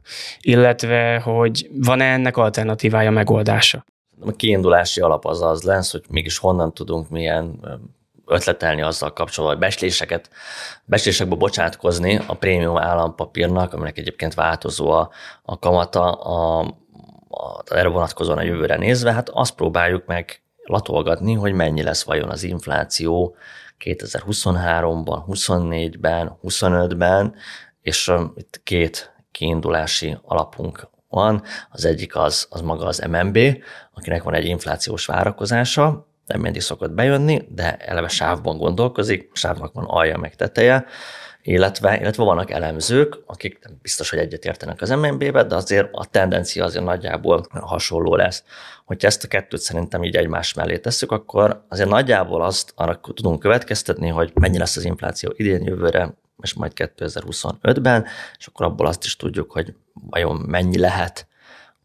illetve 0.41 1.19
hogy 1.19 1.69
van-e 1.73 2.05
ennek 2.05 2.37
alternatívája, 2.37 3.11
megoldása? 3.11 3.85
A 4.19 4.31
kiindulási 4.31 5.01
alap 5.01 5.25
az 5.25 5.41
az 5.41 5.63
lesz, 5.63 5.91
hogy 5.91 6.03
mégis 6.09 6.37
honnan 6.37 6.73
tudunk 6.73 7.09
milyen 7.09 7.59
ötletelni 8.25 8.81
azzal 8.81 9.13
kapcsolatban, 9.13 9.57
hogy 9.57 9.67
besléseket, 9.67 10.29
beslésekbe 10.85 11.35
bocsátkozni 11.35 12.19
a 12.27 12.33
prémium 12.33 12.77
állampapírnak, 12.77 13.73
aminek 13.73 13.97
egyébként 13.97 14.33
változó 14.33 14.89
a, 14.91 15.09
a 15.43 15.59
kamata, 15.59 16.11
a, 16.11 16.59
a, 17.29 17.63
erre 17.65 17.87
vonatkozóan 17.87 18.37
a 18.37 18.43
jövőre 18.43 18.75
nézve, 18.75 19.13
hát 19.13 19.29
azt 19.29 19.55
próbáljuk 19.55 20.05
meg 20.05 20.41
latolgatni, 20.63 21.33
hogy 21.33 21.53
mennyi 21.53 21.83
lesz 21.83 22.03
vajon 22.03 22.29
az 22.29 22.43
infláció 22.43 23.35
2023-ban, 23.83 25.23
24-ben, 25.27 26.37
25-ben, 26.43 27.35
és 27.81 28.13
itt 28.35 28.61
két 28.63 29.15
kiindulási 29.31 30.17
alapunk 30.21 30.89
van. 31.09 31.43
Az 31.69 31.85
egyik 31.85 32.15
az, 32.15 32.47
az 32.49 32.61
maga 32.61 32.85
az 32.85 33.03
MNB, 33.09 33.39
akinek 33.93 34.23
van 34.23 34.33
egy 34.33 34.45
inflációs 34.45 35.05
várakozása, 35.05 36.07
nem 36.25 36.39
mindig 36.39 36.61
szokott 36.61 36.91
bejönni, 36.91 37.47
de 37.49 37.77
eleve 37.77 38.07
sávban 38.07 38.57
gondolkozik, 38.57 39.29
sávnak 39.33 39.73
van 39.73 39.85
alja 39.85 40.17
meg 40.17 40.35
teteje, 40.35 40.85
illetve, 41.47 41.99
illetve 41.99 42.23
vannak 42.23 42.51
elemzők, 42.51 43.17
akik 43.25 43.59
nem 43.61 43.77
biztos, 43.81 44.09
hogy 44.09 44.19
egyetértenek 44.19 44.81
az 44.81 44.89
MNB-be, 44.89 45.43
de 45.43 45.55
azért 45.55 45.89
a 45.91 46.05
tendencia 46.05 46.63
azért 46.63 46.83
nagyjából 46.83 47.45
hasonló 47.49 48.15
lesz. 48.15 48.43
Hogyha 48.85 49.07
ezt 49.07 49.23
a 49.23 49.27
kettőt 49.27 49.59
szerintem 49.59 50.03
így 50.03 50.15
egymás 50.15 50.53
mellé 50.53 50.77
tesszük, 50.77 51.11
akkor 51.11 51.65
azért 51.69 51.89
nagyjából 51.89 52.43
azt 52.43 52.71
arra 52.75 52.99
tudunk 53.13 53.39
következtetni, 53.39 54.07
hogy 54.07 54.31
mennyi 54.33 54.57
lesz 54.57 54.75
az 54.75 54.85
infláció 54.85 55.33
idén, 55.35 55.63
jövőre, 55.63 56.13
és 56.41 56.53
majd 56.53 56.71
2025-ben, 56.75 58.05
és 58.37 58.47
akkor 58.47 58.65
abból 58.65 58.87
azt 58.87 59.03
is 59.03 59.15
tudjuk, 59.15 59.51
hogy 59.51 59.73
vajon 59.93 60.35
mennyi 60.35 60.77
lehet 60.77 61.27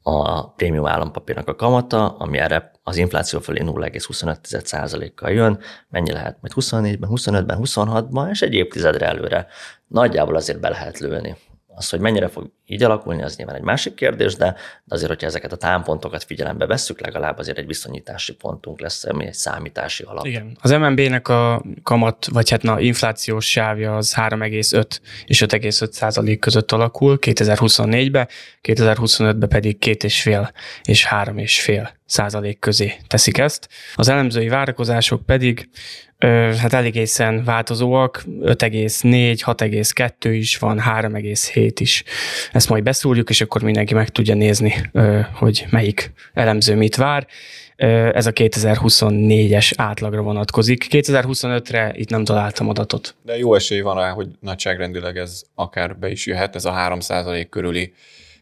a 0.03 0.49
prémium 0.53 0.87
állampapírnak 0.87 1.49
a 1.49 1.55
kamata, 1.55 2.09
ami 2.09 2.39
erre 2.39 2.71
az 2.83 2.97
infláció 2.97 3.41
felé 3.41 3.61
0,25%-kal 3.65 5.31
jön, 5.31 5.59
mennyi 5.89 6.13
lehet 6.13 6.37
majd 6.41 6.53
24-ben, 6.57 7.11
25-ben, 7.13 7.59
26-ban, 7.63 8.31
és 8.31 8.43
egy 8.43 8.55
évtizedre 8.55 9.07
előre. 9.07 9.47
Nagyjából 9.87 10.37
azért 10.37 10.61
be 10.61 10.69
lehet 10.69 10.99
lőni. 10.99 11.37
Az, 11.75 11.89
hogy 11.89 12.01
mennyire 12.01 12.29
fog 12.29 12.51
így 12.67 12.83
alakulni, 12.83 13.23
az 13.23 13.37
nyilván 13.37 13.57
egy 13.57 13.63
másik 13.63 13.95
kérdés, 13.95 14.35
de, 14.35 14.55
azért, 14.89 15.09
hogyha 15.09 15.27
ezeket 15.27 15.53
a 15.53 15.57
támpontokat 15.57 16.25
figyelembe 16.25 16.67
vesszük, 16.67 17.01
legalább 17.01 17.39
azért 17.39 17.59
egy 17.59 17.67
viszonyítási 17.67 18.35
pontunk 18.35 18.81
lesz, 18.81 19.05
ami 19.05 19.27
egy 19.27 19.35
számítási 19.35 20.03
alap. 20.03 20.27
Igen. 20.27 20.57
Az 20.61 20.71
MNB-nek 20.71 21.29
a 21.29 21.65
kamat, 21.83 22.27
vagy 22.27 22.51
hát 22.51 22.63
na, 22.63 22.81
inflációs 22.81 23.51
sávja 23.51 23.97
az 23.97 24.15
3,5 24.17 24.99
és 25.25 25.45
5,5 25.47 25.91
százalék 25.91 26.39
között 26.39 26.73
alakul 26.73 27.19
2024-ben, 27.21 28.29
2025-ben 28.63 29.49
pedig 29.49 29.77
2,5 29.81 30.51
és 30.83 31.07
3,5 31.11 31.89
százalék 32.07 32.59
közé 32.59 32.95
teszik 33.07 33.39
ezt. 33.39 33.69
Az 33.95 34.09
elemzői 34.09 34.49
várakozások 34.49 35.27
pedig 35.27 35.69
hát 36.59 36.73
elég 36.73 36.97
egészen 36.97 37.45
változóak, 37.45 38.23
5,4, 38.27 39.39
6,2 39.45 40.29
is 40.33 40.59
van, 40.59 40.79
3,7 40.79 41.73
is. 41.79 42.05
Ezt 42.53 42.69
majd 42.69 42.83
beszúrjuk, 42.83 43.31
és 43.31 43.41
akkor 43.41 43.63
mindenki 43.63 43.95
meg 43.95 44.09
tudja 44.09 44.35
nézni, 44.35 44.91
hogy 45.35 45.67
melyik 45.71 46.13
elemző 46.33 46.75
mit 46.75 46.97
vár. 46.97 47.27
Ez 48.13 48.27
a 48.27 48.33
2024-es 48.33 49.73
átlagra 49.77 50.23
vonatkozik. 50.23 50.87
2025-re 50.91 51.93
itt 51.95 52.11
nem 52.11 52.25
találtam 52.25 52.69
adatot. 52.69 53.15
De 53.23 53.39
jó 53.39 53.55
esély 53.55 53.81
van 53.81 53.97
rá, 53.97 54.11
hogy 54.11 54.29
nagyságrendileg 54.41 55.17
ez 55.17 55.43
akár 55.55 55.99
be 55.99 56.11
is 56.11 56.27
jöhet, 56.27 56.55
ez 56.55 56.65
a 56.65 56.73
3% 56.73 57.47
körüli 57.51 57.93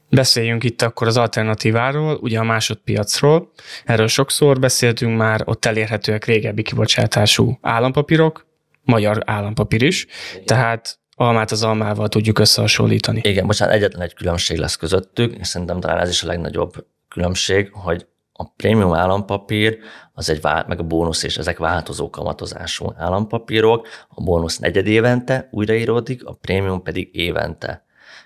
Beszéljünk 0.10 0.63
itt 0.63 0.82
akkor 0.82 1.08
az 1.08 1.17
alternatíváról, 1.17 2.17
ugye 2.22 2.39
a 2.39 2.44
másodpiacról. 2.44 3.51
Erről 3.86 4.08
sokszor 4.08 4.60
beszéltünk 4.60 5.17
már, 5.17 5.41
ott 5.46 5.65
elérhetőek 5.65 6.25
régebbi 6.25 6.62
kibocsátású 6.62 7.58
állampapírok, 7.62 8.46
magyar 8.84 9.22
állampapír 9.25 9.82
is, 9.82 10.08
tehát 10.46 11.00
almát 11.19 11.51
az 11.51 11.63
almával 11.63 12.07
tudjuk 12.07 12.39
összehasonlítani. 12.39 13.21
Igen, 13.24 13.47
bocsánat, 13.47 13.75
egyetlen 13.75 14.01
egy 14.01 14.13
különbség 14.13 14.57
lesz 14.57 14.75
közöttük, 14.75 15.36
és 15.36 15.47
szerintem 15.47 15.79
talán 15.79 16.00
ez 16.00 16.09
is 16.09 16.24
a 16.24 16.27
legnagyobb 16.27 16.86
különbség, 17.07 17.69
hogy 17.74 18.07
a 18.33 18.50
prémium 18.50 18.93
állampapír, 18.93 19.77
az 20.13 20.29
egy, 20.29 20.43
meg 20.43 20.79
a 20.79 20.83
bónusz 20.83 21.24
és 21.24 21.38
ezek 21.38 21.57
változó 21.57 22.09
kamatozású 22.09 22.93
állampapírok, 22.97 23.88
a 24.07 24.24
bónusz 24.24 24.57
negyed 24.57 24.88
évente 24.88 25.47
újraíródik, 25.51 26.25
a 26.25 26.33
prémium 26.33 26.83
pedig 26.83 27.09
évente. 27.15 27.86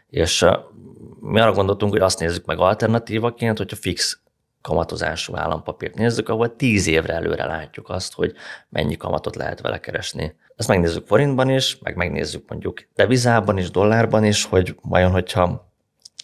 És 0.10 0.46
mi 1.20 1.40
arra 1.40 1.52
gondoltunk, 1.52 1.92
hogy 1.92 2.02
azt 2.02 2.20
nézzük 2.20 2.46
meg 2.46 2.60
alternatívaként, 2.60 3.58
hogyha 3.58 3.76
fix 3.76 4.22
kamatozású 4.62 5.36
állampapírt 5.36 5.96
nézzük, 5.96 6.30
ahol 6.30 6.56
tíz 6.56 6.88
évre 6.88 7.14
előre 7.14 7.46
látjuk 7.46 7.90
azt, 7.90 8.14
hogy 8.14 8.34
mennyi 8.70 8.98
kamatot 8.98 9.36
lehet 9.36 9.62
vele 9.62 9.80
keresni. 9.80 10.36
Ezt 10.62 10.70
megnézzük 10.70 11.08
forintban 11.08 11.50
is, 11.50 11.78
meg 11.84 11.96
megnézzük 11.96 12.44
mondjuk 12.50 12.88
devizában 12.96 13.58
is, 13.58 13.72
dollárban 13.72 14.24
is, 14.24 14.44
hogy 14.44 14.76
vajon, 14.82 15.12
hogyha 15.12 15.74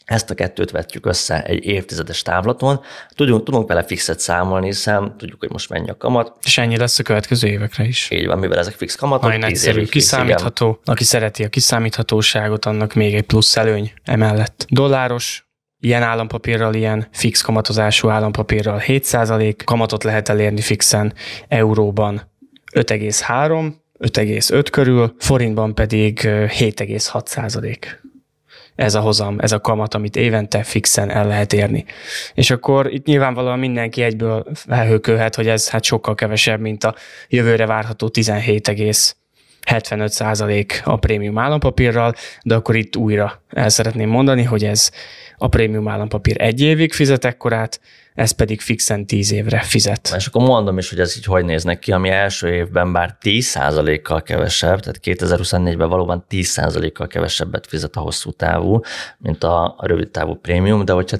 ezt 0.05 0.29
a 0.29 0.33
kettőt 0.33 0.71
vetjük 0.71 1.05
össze 1.05 1.43
egy 1.43 1.65
évtizedes 1.65 2.21
távlaton, 2.21 2.81
tudunk, 3.15 3.43
tudunk 3.43 3.67
vele 3.67 3.83
fixet 3.83 4.19
számolni, 4.19 4.65
hiszen 4.65 5.17
tudjuk, 5.17 5.39
hogy 5.39 5.49
most 5.49 5.69
mennyi 5.69 5.89
a 5.89 5.97
kamat. 5.97 6.37
És 6.43 6.57
ennyi 6.57 6.77
lesz 6.77 6.99
a 6.99 7.03
következő 7.03 7.47
évekre 7.47 7.83
is. 7.83 8.09
Így 8.11 8.25
van, 8.25 8.39
mivel 8.39 8.57
ezek 8.57 8.73
fix 8.73 8.95
kamatok. 8.95 9.29
Nagyon 9.29 9.43
egyszerű, 9.43 9.85
kiszámítható. 9.85 10.67
Igen. 10.67 10.81
Aki 10.85 11.03
szereti 11.03 11.43
a 11.43 11.49
kiszámíthatóságot, 11.49 12.65
annak 12.65 12.93
még 12.93 13.13
egy 13.13 13.25
plusz 13.25 13.57
előny 13.57 13.91
emellett. 14.03 14.65
Dolláros 14.69 15.45
Ilyen 15.79 16.03
állampapírral, 16.03 16.73
ilyen 16.73 17.07
fix 17.11 17.41
kamatozású 17.41 18.09
állampapírral 18.09 18.81
7% 18.85 19.55
kamatot 19.65 20.03
lehet 20.03 20.29
elérni 20.29 20.61
fixen, 20.61 21.13
euróban 21.47 22.21
5,3, 22.73 23.73
5,5 23.99 24.67
körül, 24.71 25.15
forintban 25.19 25.75
pedig 25.75 26.19
7,6 26.19 28.05
ez 28.77 28.95
a 28.95 28.99
hozam, 28.99 29.39
ez 29.39 29.51
a 29.51 29.59
kamat, 29.59 29.93
amit 29.93 30.15
évente 30.15 30.63
fixen 30.63 31.09
el 31.09 31.27
lehet 31.27 31.53
érni. 31.53 31.85
És 32.33 32.49
akkor 32.49 32.93
itt 32.93 33.05
nyilvánvalóan 33.05 33.59
mindenki 33.59 34.01
egyből 34.01 34.45
felhőkölhet, 34.53 35.35
hogy 35.35 35.47
ez 35.47 35.69
hát 35.69 35.83
sokkal 35.83 36.15
kevesebb, 36.15 36.59
mint 36.59 36.83
a 36.83 36.95
jövőre 37.29 37.65
várható 37.65 38.09
17, 38.09 38.67
75% 39.71 40.83
a 40.83 40.97
prémium 40.97 41.37
állampapírral, 41.37 42.13
de 42.43 42.55
akkor 42.55 42.75
itt 42.75 42.95
újra 42.95 43.41
el 43.49 43.69
szeretném 43.69 44.09
mondani, 44.09 44.43
hogy 44.43 44.63
ez 44.63 44.91
a 45.37 45.47
prémium 45.47 45.87
állampapír 45.87 46.41
egy 46.41 46.61
évig 46.61 46.93
fizet 46.93 47.25
ekkorát, 47.25 47.79
ez 48.17 48.31
pedig 48.31 48.61
fixen 48.61 49.05
10 49.05 49.31
évre 49.31 49.59
fizet. 49.59 50.13
És 50.15 50.27
akkor 50.27 50.41
mondom 50.41 50.77
is, 50.77 50.89
hogy 50.89 50.99
ez 50.99 51.17
így 51.17 51.25
hogy 51.25 51.45
néznek 51.45 51.79
ki, 51.79 51.91
ami 51.91 52.09
első 52.09 52.53
évben 52.53 52.93
bár 52.93 53.17
10%-kal 53.21 54.21
kevesebb, 54.21 54.79
tehát 54.79 54.99
2024-ben 55.03 55.89
valóban 55.89 56.25
10%-kal 56.29 57.07
kevesebbet 57.07 57.67
fizet 57.67 57.95
a 57.95 57.99
hosszú 57.99 58.31
távú, 58.31 58.79
mint 59.17 59.43
a, 59.43 59.63
a 59.77 59.87
rövid 59.87 60.09
távú 60.09 60.35
prémium, 60.35 60.85
de 60.85 60.93
hogyha 60.93 61.17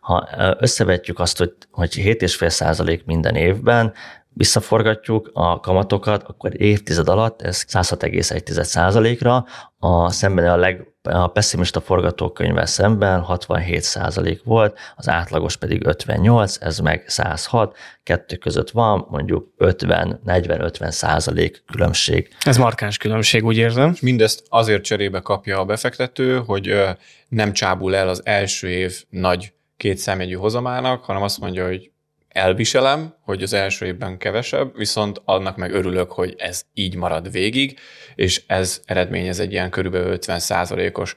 ha 0.00 0.28
összevetjük 0.58 1.18
azt, 1.18 1.38
hogy, 1.38 1.52
hogy 1.70 1.94
7,5% 1.94 3.04
minden 3.04 3.34
évben, 3.34 3.92
visszaforgatjuk 4.40 5.30
a 5.32 5.60
kamatokat, 5.60 6.22
akkor 6.22 6.60
évtized 6.60 7.08
alatt 7.08 7.42
ez 7.42 7.64
106,1%-ra, 7.68 9.44
a 9.78 10.10
szemben 10.10 10.46
a 10.46 10.56
leg 10.56 10.86
a 11.02 11.26
pessimista 11.26 11.80
forgatókönyvvel 11.80 12.66
szemben 12.66 13.24
67% 13.28 14.38
volt, 14.44 14.78
az 14.96 15.08
átlagos 15.08 15.56
pedig 15.56 15.86
58, 15.86 16.56
ez 16.60 16.78
meg 16.78 17.04
106, 17.06 17.76
kettő 18.02 18.36
között 18.36 18.70
van 18.70 19.06
mondjuk 19.10 19.52
50, 19.56 20.20
40-50 20.26 20.90
százalék 20.90 21.62
különbség. 21.72 22.28
Ez 22.44 22.56
markáns 22.56 22.96
különbség, 22.96 23.44
úgy 23.44 23.56
érzem. 23.56 23.96
Mindezt 24.00 24.44
azért 24.48 24.84
cserébe 24.84 25.20
kapja 25.20 25.58
a 25.58 25.64
befektető, 25.64 26.38
hogy 26.38 26.84
nem 27.28 27.52
csábul 27.52 27.94
el 27.94 28.08
az 28.08 28.20
első 28.24 28.68
év 28.68 29.04
nagy 29.08 29.52
két 29.76 29.98
számjegyű 29.98 30.34
hozamának, 30.34 31.04
hanem 31.04 31.22
azt 31.22 31.40
mondja, 31.40 31.66
hogy 31.66 31.90
elviselem, 32.32 33.14
hogy 33.24 33.42
az 33.42 33.52
első 33.52 33.86
évben 33.86 34.18
kevesebb, 34.18 34.76
viszont 34.76 35.22
annak 35.24 35.56
meg 35.56 35.72
örülök, 35.72 36.12
hogy 36.12 36.34
ez 36.38 36.62
így 36.74 36.96
marad 36.96 37.30
végig, 37.30 37.78
és 38.14 38.42
ez 38.46 38.80
eredményez 38.84 39.40
egy 39.40 39.52
ilyen 39.52 39.70
körülbelül 39.70 40.16
50%-os 40.20 41.16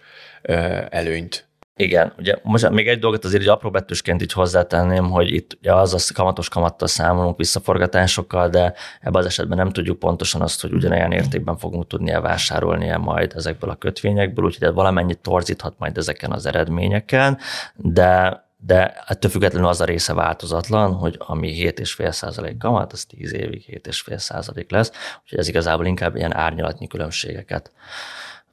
előnyt. 0.90 1.48
Igen, 1.76 2.14
ugye 2.18 2.36
most 2.44 2.70
még 2.70 2.88
egy 2.88 3.00
dolgot 3.00 3.26
azért 3.26 3.42
egy 3.42 3.48
apró 3.48 3.70
betűsként 3.70 4.22
így 4.22 4.32
hozzátenném, 4.32 5.10
hogy 5.10 5.34
itt 5.34 5.58
ugye 5.60 5.74
az 5.74 5.94
a 5.94 6.14
kamatos 6.14 6.50
kamattal 6.50 6.88
számolunk 6.88 7.38
visszaforgatásokkal, 7.38 8.50
de 8.50 8.74
ebben 9.02 9.22
az 9.22 9.26
esetben 9.26 9.58
nem 9.58 9.70
tudjuk 9.70 10.00
pontosan 10.00 10.42
azt, 10.42 10.62
hogy 10.62 10.74
ugyanolyan 10.74 11.12
értékben 11.12 11.58
fogunk 11.58 11.88
tudni 11.88 12.12
elvásárolni 12.12 12.98
majd 12.98 13.32
ezekből 13.36 13.70
a 13.70 13.76
kötvényekből, 13.76 14.46
úgyhogy 14.46 14.74
valamennyit 14.74 15.20
torzíthat 15.20 15.74
majd 15.78 15.98
ezeken 15.98 16.32
az 16.32 16.46
eredményeken, 16.46 17.38
de 17.76 18.43
de 18.66 19.04
ettől 19.08 19.32
függetlenül 19.32 19.68
az 19.68 19.82
a 19.82 19.86
része 19.86 20.14
változatlan, 20.14 20.94
hogy 20.94 21.16
ami 21.20 21.74
7,5% 21.76 22.56
kamat, 22.60 22.94
az 22.94 23.06
10 23.06 23.34
évig 23.34 23.82
7,5% 23.84 24.70
lesz, 24.70 24.92
úgyhogy 25.24 25.40
ez 25.40 25.48
igazából 25.48 25.86
inkább 25.86 26.16
ilyen 26.16 26.36
árnyalatnyi 26.36 26.88
különbségeket 26.88 27.72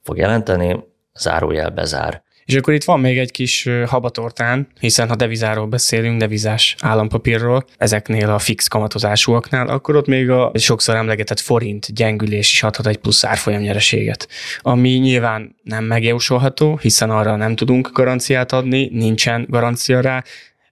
fog 0.02 0.16
jelenteni, 0.16 0.84
zárójel 1.14 1.70
bezár. 1.70 2.22
És 2.50 2.56
akkor 2.56 2.74
itt 2.74 2.84
van 2.84 3.00
még 3.00 3.18
egy 3.18 3.30
kis 3.30 3.68
habatortán, 3.86 4.68
hiszen 4.80 5.08
ha 5.08 5.16
devizáról 5.16 5.66
beszélünk, 5.66 6.18
devizás 6.18 6.76
állampapírról, 6.80 7.64
ezeknél 7.76 8.30
a 8.30 8.38
fix 8.38 8.66
kamatozásúaknál, 8.66 9.68
akkor 9.68 9.96
ott 9.96 10.06
még 10.06 10.30
a 10.30 10.52
sokszor 10.54 10.94
emlegetett 10.94 11.40
forint 11.40 11.94
gyengülés 11.94 12.52
is 12.52 12.62
adhat 12.62 12.86
egy 12.86 12.96
plusz 12.96 13.24
árfolyam 13.24 13.60
nyereséget, 13.60 14.28
ami 14.58 14.88
nyilván 14.88 15.56
nem 15.62 15.84
megjósolható, 15.84 16.78
hiszen 16.82 17.10
arra 17.10 17.36
nem 17.36 17.56
tudunk 17.56 17.90
garanciát 17.92 18.52
adni, 18.52 18.88
nincsen 18.92 19.46
garancia 19.48 20.00
rá, 20.00 20.24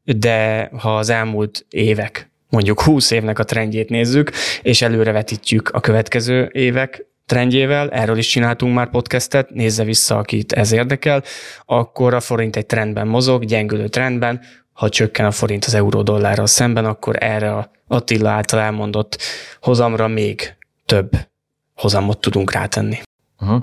de 0.05 0.71
ha 0.79 0.97
az 0.97 1.09
elmúlt 1.09 1.67
évek 1.71 2.31
mondjuk 2.49 2.83
20 2.83 3.11
évnek 3.11 3.39
a 3.39 3.45
trendjét 3.45 3.89
nézzük, 3.89 4.31
és 4.63 4.83
előrevetítjük 4.83 5.69
a 5.69 5.81
következő 5.81 6.49
évek 6.53 7.07
trendjével, 7.29 7.91
erről 7.91 8.19
is 8.19 8.27
csináltunk 8.27 8.75
már 8.75 8.91
podcastet, 8.91 9.51
nézze 9.51 9.85
vissza, 9.85 10.17
akit 10.19 10.53
ez 10.53 10.73
érdekel, 10.73 11.23
akkor 11.65 12.15
a 12.15 12.21
forint 12.21 12.57
egy 12.57 12.67
trendben 12.67 13.07
mozog, 13.07 13.45
gyengülő 13.45 13.89
trendben, 13.89 14.41
ha 14.73 14.89
csökken 14.89 15.27
a 15.27 15.31
forint 15.31 15.65
az 15.65 15.75
euró 15.75 16.03
dollárral 16.03 16.47
szemben, 16.47 16.85
akkor 16.85 17.17
erre 17.19 17.55
a 17.55 17.71
Attila 17.89 18.31
által 18.31 18.61
elmondott 18.61 19.19
hozamra 19.61 20.09
még 20.09 20.57
több 20.87 21.11
hozamot 21.75 22.21
tudunk 22.21 22.53
rátenni. 22.53 22.99
Uh-huh. 23.41 23.63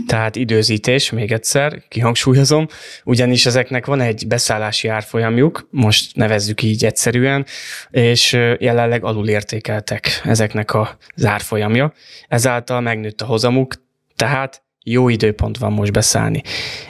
Tehát 0.07 0.35
időzítés, 0.35 1.09
még 1.09 1.31
egyszer, 1.31 1.81
kihangsúlyozom, 1.87 2.67
ugyanis 3.03 3.45
ezeknek 3.45 3.85
van 3.85 4.01
egy 4.01 4.27
beszállási 4.27 4.87
árfolyamjuk, 4.87 5.67
most 5.71 6.15
nevezzük 6.15 6.61
így 6.61 6.85
egyszerűen, 6.85 7.45
és 7.89 8.31
jelenleg 8.57 9.03
alulértékeltek 9.03 10.21
ezeknek 10.23 10.73
a 10.73 10.97
árfolyamja. 11.23 11.93
Ezáltal 12.27 12.81
megnőtt 12.81 13.21
a 13.21 13.25
hozamuk, 13.25 13.73
tehát 14.15 14.63
jó 14.83 15.09
időpont 15.09 15.57
van 15.57 15.71
most 15.71 15.91
beszállni. 15.91 16.41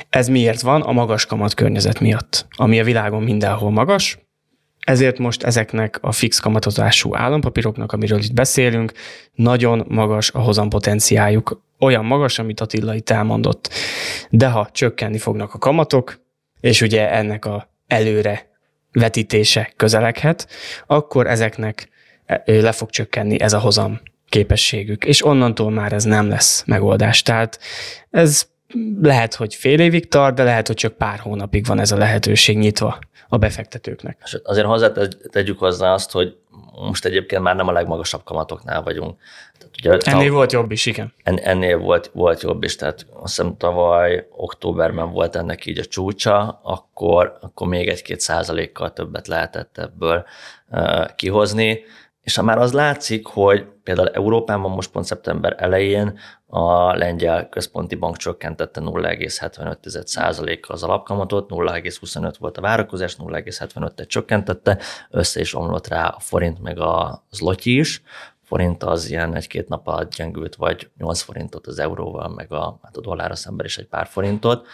Ez 0.09 0.27
miért 0.27 0.61
van? 0.61 0.81
A 0.81 0.91
magas 0.91 1.25
kamat 1.25 1.53
környezet 1.53 1.99
miatt, 1.99 2.47
ami 2.49 2.79
a 2.79 2.83
világon 2.83 3.23
mindenhol 3.23 3.71
magas, 3.71 4.19
ezért 4.79 5.17
most 5.17 5.43
ezeknek 5.43 5.97
a 6.01 6.11
fix 6.11 6.39
kamatozású 6.39 7.15
állampapíroknak, 7.15 7.91
amiről 7.91 8.19
itt 8.19 8.33
beszélünk, 8.33 8.91
nagyon 9.33 9.85
magas 9.87 10.31
a 10.31 10.39
hozampotenciájuk, 10.39 11.61
olyan 11.79 12.05
magas, 12.05 12.39
amit 12.39 12.59
Attila 12.59 12.95
itt 12.95 13.09
elmondott. 13.09 13.69
De 14.29 14.49
ha 14.49 14.69
csökkenni 14.71 15.17
fognak 15.17 15.53
a 15.53 15.57
kamatok, 15.57 16.21
és 16.59 16.81
ugye 16.81 17.11
ennek 17.11 17.45
a 17.45 17.69
előre 17.87 18.49
vetítése 18.91 19.71
közeleghet, 19.75 20.47
akkor 20.87 21.27
ezeknek 21.27 21.89
le 22.45 22.71
fog 22.71 22.89
csökkenni 22.89 23.39
ez 23.39 23.53
a 23.53 23.59
hozam 23.59 23.99
képességük, 24.29 25.05
és 25.05 25.25
onnantól 25.25 25.71
már 25.71 25.93
ez 25.93 26.03
nem 26.03 26.29
lesz 26.29 26.63
megoldás. 26.65 27.21
Tehát 27.21 27.59
ez 28.09 28.47
lehet, 29.01 29.35
hogy 29.35 29.55
fél 29.55 29.79
évig 29.79 30.07
tart, 30.07 30.35
de 30.35 30.43
lehet, 30.43 30.67
hogy 30.67 30.75
csak 30.75 30.93
pár 30.93 31.19
hónapig 31.19 31.65
van 31.65 31.79
ez 31.79 31.91
a 31.91 31.97
lehetőség 31.97 32.57
nyitva 32.57 32.99
a 33.27 33.37
befektetőknek. 33.37 34.17
És 34.23 34.37
azért 34.43 34.65
hozzá 34.65 34.91
tegyük 35.31 35.59
hozzá 35.59 35.93
azt, 35.93 36.11
hogy 36.11 36.37
most 36.87 37.05
egyébként 37.05 37.41
már 37.41 37.55
nem 37.55 37.67
a 37.67 37.71
legmagasabb 37.71 38.23
kamatoknál 38.23 38.81
vagyunk. 38.81 39.19
Tehát 39.57 39.75
ugye, 39.77 40.11
ennél 40.11 40.31
a, 40.31 40.33
volt 40.33 40.51
jobb 40.51 40.71
is, 40.71 40.85
igen. 40.85 41.13
En, 41.23 41.39
ennél 41.39 41.77
volt, 41.77 42.09
volt 42.13 42.41
jobb 42.41 42.63
is, 42.63 42.75
tehát 42.75 43.05
azt 43.13 43.35
hiszem 43.35 43.57
tavaly 43.57 44.27
októberben 44.31 45.11
volt 45.11 45.35
ennek 45.35 45.65
így 45.65 45.79
a 45.79 45.85
csúcsa, 45.85 46.59
akkor, 46.63 47.37
akkor 47.41 47.67
még 47.67 47.87
egy-két 47.87 48.19
százalékkal 48.19 48.93
többet 48.93 49.27
lehetett 49.27 49.77
ebből 49.77 50.25
uh, 50.69 51.15
kihozni. 51.15 51.83
És 52.21 52.35
ha 52.35 52.43
már 52.43 52.57
az 52.57 52.73
látszik, 52.73 53.25
hogy 53.25 53.65
például 53.83 54.09
Európában 54.09 54.71
most 54.71 54.91
pont 54.91 55.05
szeptember 55.05 55.55
elején 55.57 56.19
a 56.45 56.93
lengyel 56.93 57.49
központi 57.49 57.95
bank 57.95 58.17
csökkentette 58.17 58.81
0,75%-kal 58.83 60.75
az 60.75 60.83
alapkamatot, 60.83 61.49
0,25 61.49 62.33
volt 62.39 62.57
a 62.57 62.61
várakozás, 62.61 63.15
0,75-et 63.15 64.07
csökkentette, 64.07 64.77
össze 65.09 65.39
is 65.39 65.55
omlott 65.55 65.87
rá 65.87 66.07
a 66.07 66.19
forint 66.19 66.61
meg 66.61 66.79
a 66.79 67.23
zloty 67.31 67.65
is, 67.77 68.01
forint 68.43 68.83
az 68.83 69.09
ilyen 69.09 69.35
egy-két 69.35 69.67
nap 69.67 69.87
alatt 69.87 70.15
gyengült, 70.15 70.55
vagy 70.55 70.89
8 70.97 71.21
forintot 71.21 71.67
az 71.67 71.79
euróval, 71.79 72.27
meg 72.27 72.51
a, 72.51 72.79
hát 72.83 72.97
a 72.97 73.01
dollárra 73.01 73.35
szemben 73.35 73.65
is 73.65 73.77
egy 73.77 73.87
pár 73.87 74.07
forintot. 74.07 74.67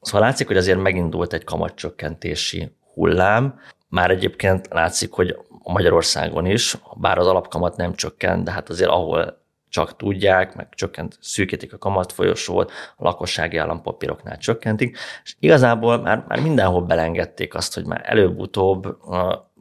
Szóval 0.00 0.20
látszik, 0.20 0.46
hogy 0.46 0.56
azért 0.56 0.80
megindult 0.80 1.32
egy 1.32 1.44
kamatcsökkentési 1.44 2.76
hullám. 2.94 3.60
Már 3.94 4.10
egyébként 4.10 4.68
látszik, 4.70 5.12
hogy 5.12 5.38
Magyarországon 5.62 6.46
is, 6.46 6.76
bár 6.94 7.18
az 7.18 7.26
alapkamat 7.26 7.76
nem 7.76 7.94
csökkent, 7.94 8.44
de 8.44 8.50
hát 8.50 8.68
azért 8.68 8.90
ahol 8.90 9.42
csak 9.68 9.96
tudják, 9.96 10.54
meg 10.54 10.68
csökkent, 10.70 11.18
szűkítik 11.20 11.72
a 11.72 11.78
kamatfolyosót, 11.78 12.72
a 12.96 13.04
lakossági 13.04 13.56
állampapíroknál 13.56 14.38
csökkentik, 14.38 14.98
és 15.24 15.36
igazából 15.38 15.98
már, 15.98 16.24
már 16.28 16.40
mindenhol 16.40 16.82
belengedték 16.82 17.54
azt, 17.54 17.74
hogy 17.74 17.86
már 17.86 18.02
előbb-utóbb 18.04 18.96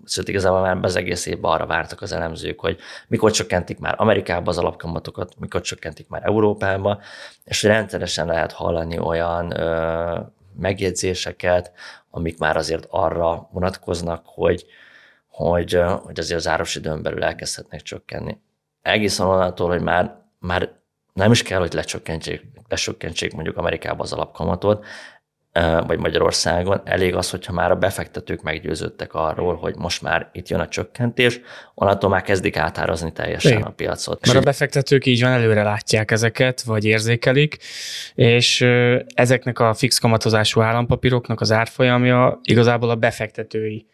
Szóval 0.06 0.30
igazából 0.30 0.62
már 0.62 0.78
az 0.82 0.96
egész 0.96 1.26
évben 1.26 1.52
arra 1.52 1.65
vártak 1.65 2.02
az 2.02 2.12
elemzők, 2.12 2.60
hogy 2.60 2.78
mikor 3.08 3.32
csökkentik 3.32 3.80
már 3.80 3.96
Amerikába 3.98 4.50
az 4.50 4.58
alapkamatokat, 4.58 5.34
mikor 5.39 5.62
csökkentik 5.62 6.10
már 6.10 6.22
Európába, 6.26 7.00
és 7.43 7.63
rendszeresen 7.63 8.28
lehet 8.28 8.52
hallani 8.52 9.00
olyan 9.00 9.60
ö, 9.60 10.19
megjegyzéseket, 10.60 11.72
amik 12.15 12.38
már 12.38 12.58
azért 12.58 12.88
arra 12.89 13.49
vonatkoznak, 13.52 14.21
hogy, 14.26 14.65
hogy, 15.28 15.82
hogy 16.04 16.19
azért 16.19 16.39
az 16.39 16.47
áros 16.47 16.76
időn 16.76 17.02
belül 17.02 17.23
elkezdhetnek 17.23 17.82
csökkenni. 17.82 18.39
Egészen 18.82 19.28
onnantól, 19.28 19.69
hogy 19.69 19.82
már, 19.82 20.21
már 20.39 20.71
nem 21.13 21.32
is 21.32 21.43
kell, 21.43 21.60
hogy 21.60 21.73
lecsökkentsék, 21.73 22.45
lecsökkentsék 22.67 23.34
mondjuk 23.34 23.58
Amerikába 23.58 24.04
az 24.04 24.13
alapkamatot, 24.13 24.86
vagy 25.88 26.00
Magyarországon, 26.00 26.82
elég 26.84 27.16
az, 27.16 27.30
hogyha 27.30 27.54
már 27.54 27.72
a 27.72 27.76
befektetők 27.76 28.42
meggyőződtek 28.42 29.13
arról, 29.13 29.56
hogy 29.56 29.76
most 29.76 30.02
már 30.02 30.30
itt 30.32 30.48
jön 30.48 30.60
a 30.60 30.68
csökkentés, 30.68 31.39
onnantól 31.74 32.10
már 32.10 32.22
kezdik 32.22 32.58
átárazni 32.58 33.12
teljesen 33.12 33.52
Igen. 33.52 33.63
a 33.63 33.70
piacot. 33.70 34.26
Mert 34.26 34.38
a 34.38 34.42
befektetők 34.42 35.06
így 35.06 35.22
van, 35.22 35.32
előre 35.32 35.63
látják 35.63 36.12
ezeket, 36.12 36.62
vagy 36.62 36.86
érzékelik, 36.86 37.58
és 38.16 38.62
ezeknek 39.13 39.60
a 39.60 39.74
fix 39.74 39.98
kamatozású 39.98 40.62
állampapíroknak 40.62 41.42
az 41.42 41.52
árfolyamja 41.52 42.39
igazából 42.44 42.89
a 42.89 42.96
befektetői 42.96 43.86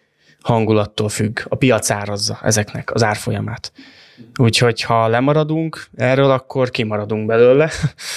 hangulattól 0.41 1.09
függ. 1.09 1.39
A 1.43 1.55
piac 1.55 1.89
árazza 1.89 2.39
ezeknek 2.43 2.93
az 2.93 3.03
árfolyamát. 3.03 3.71
Úgyhogy 4.35 4.81
ha 4.81 5.07
lemaradunk 5.07 5.85
erről, 5.95 6.31
akkor 6.31 6.69
kimaradunk 6.69 7.25
belőle. 7.25 7.69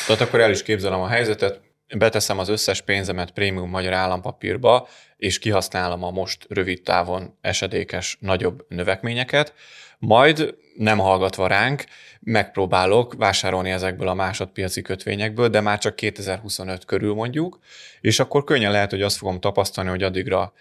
Tehát 0.07 0.23
akkor 0.23 0.41
el 0.41 0.51
is 0.51 0.63
képzelem 0.63 1.01
a 1.01 1.09
helyzetet, 1.09 1.61
beteszem 1.99 2.39
az 2.39 2.49
összes 2.49 2.81
pénzemet 2.81 3.31
prémium 3.31 3.71
magyar 3.71 3.93
állampapírba, 3.93 4.89
és 5.17 5.39
kihasználom 5.39 6.03
a 6.03 6.11
most 6.11 6.47
rövid 6.49 6.83
távon 6.83 7.39
esedékes 7.41 8.17
nagyobb 8.21 8.65
növekményeket, 8.69 9.55
majd 9.99 10.55
nem 10.77 10.99
hallgatva 10.99 11.47
ránk, 11.47 11.85
megpróbálok 12.21 13.15
vásárolni 13.15 13.71
ezekből 13.71 14.09
a 14.09 14.15
másodpiaci 14.15 14.83
kötvényekből, 14.83 15.49
de 15.49 15.61
már 15.61 15.79
csak 15.79 15.97
2025 15.97 16.85
körül 16.85 17.15
mondjuk, 17.15 17.59
és 18.01 18.19
akkor 18.21 18.45
könnyen 18.45 18.73
lehet, 18.73 18.91
hogy 18.91 19.03
azt 19.03 19.17
fogom 19.17 19.41
tapasztalni, 19.41 19.91
hogy 19.91 20.03
addigra 20.03 20.53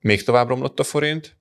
még 0.00 0.22
tovább 0.24 0.48
romlott 0.48 0.80
a 0.80 0.84
forint, 0.84 1.36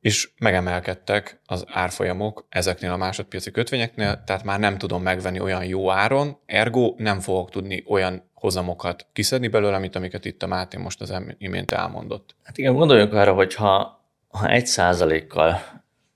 és 0.00 0.30
megemelkedtek 0.38 1.40
az 1.44 1.64
árfolyamok 1.68 2.46
ezeknél 2.48 2.90
a 2.90 2.96
másodpiaci 2.96 3.50
kötvényeknél, 3.50 4.22
tehát 4.26 4.44
már 4.44 4.58
nem 4.58 4.78
tudom 4.78 5.02
megvenni 5.02 5.40
olyan 5.40 5.64
jó 5.64 5.90
áron, 5.90 6.38
ergo 6.46 6.94
nem 6.96 7.20
fogok 7.20 7.50
tudni 7.50 7.84
olyan 7.86 8.30
hozamokat 8.34 9.06
kiszedni 9.12 9.48
belőle, 9.48 9.78
mint 9.78 9.96
amiket 9.96 10.24
itt 10.24 10.42
a 10.42 10.46
Máté 10.46 10.76
most 10.76 11.00
az 11.00 11.14
imént 11.38 11.72
elmondott. 11.72 12.34
Hát 12.42 12.58
igen, 12.58 12.74
gondoljunk 12.74 13.12
arra, 13.12 13.32
hogy 13.32 13.54
ha, 13.54 14.02
ha 14.28 14.48
egy 14.48 14.66
százalékkal 14.66 15.60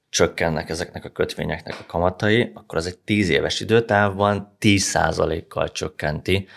csökkennek 0.09 0.69
ezeknek 0.69 1.05
a 1.05 1.09
kötvényeknek 1.09 1.81
a 1.81 1.87
kamatai, 1.87 2.51
akkor 2.55 2.79
az 2.79 2.87
egy 2.87 2.99
tíz 2.99 3.29
éves 3.29 3.61
időtávban 3.61 4.57
10 4.59 4.83
százalékkal 4.83 5.71
csökkenti 5.71 6.49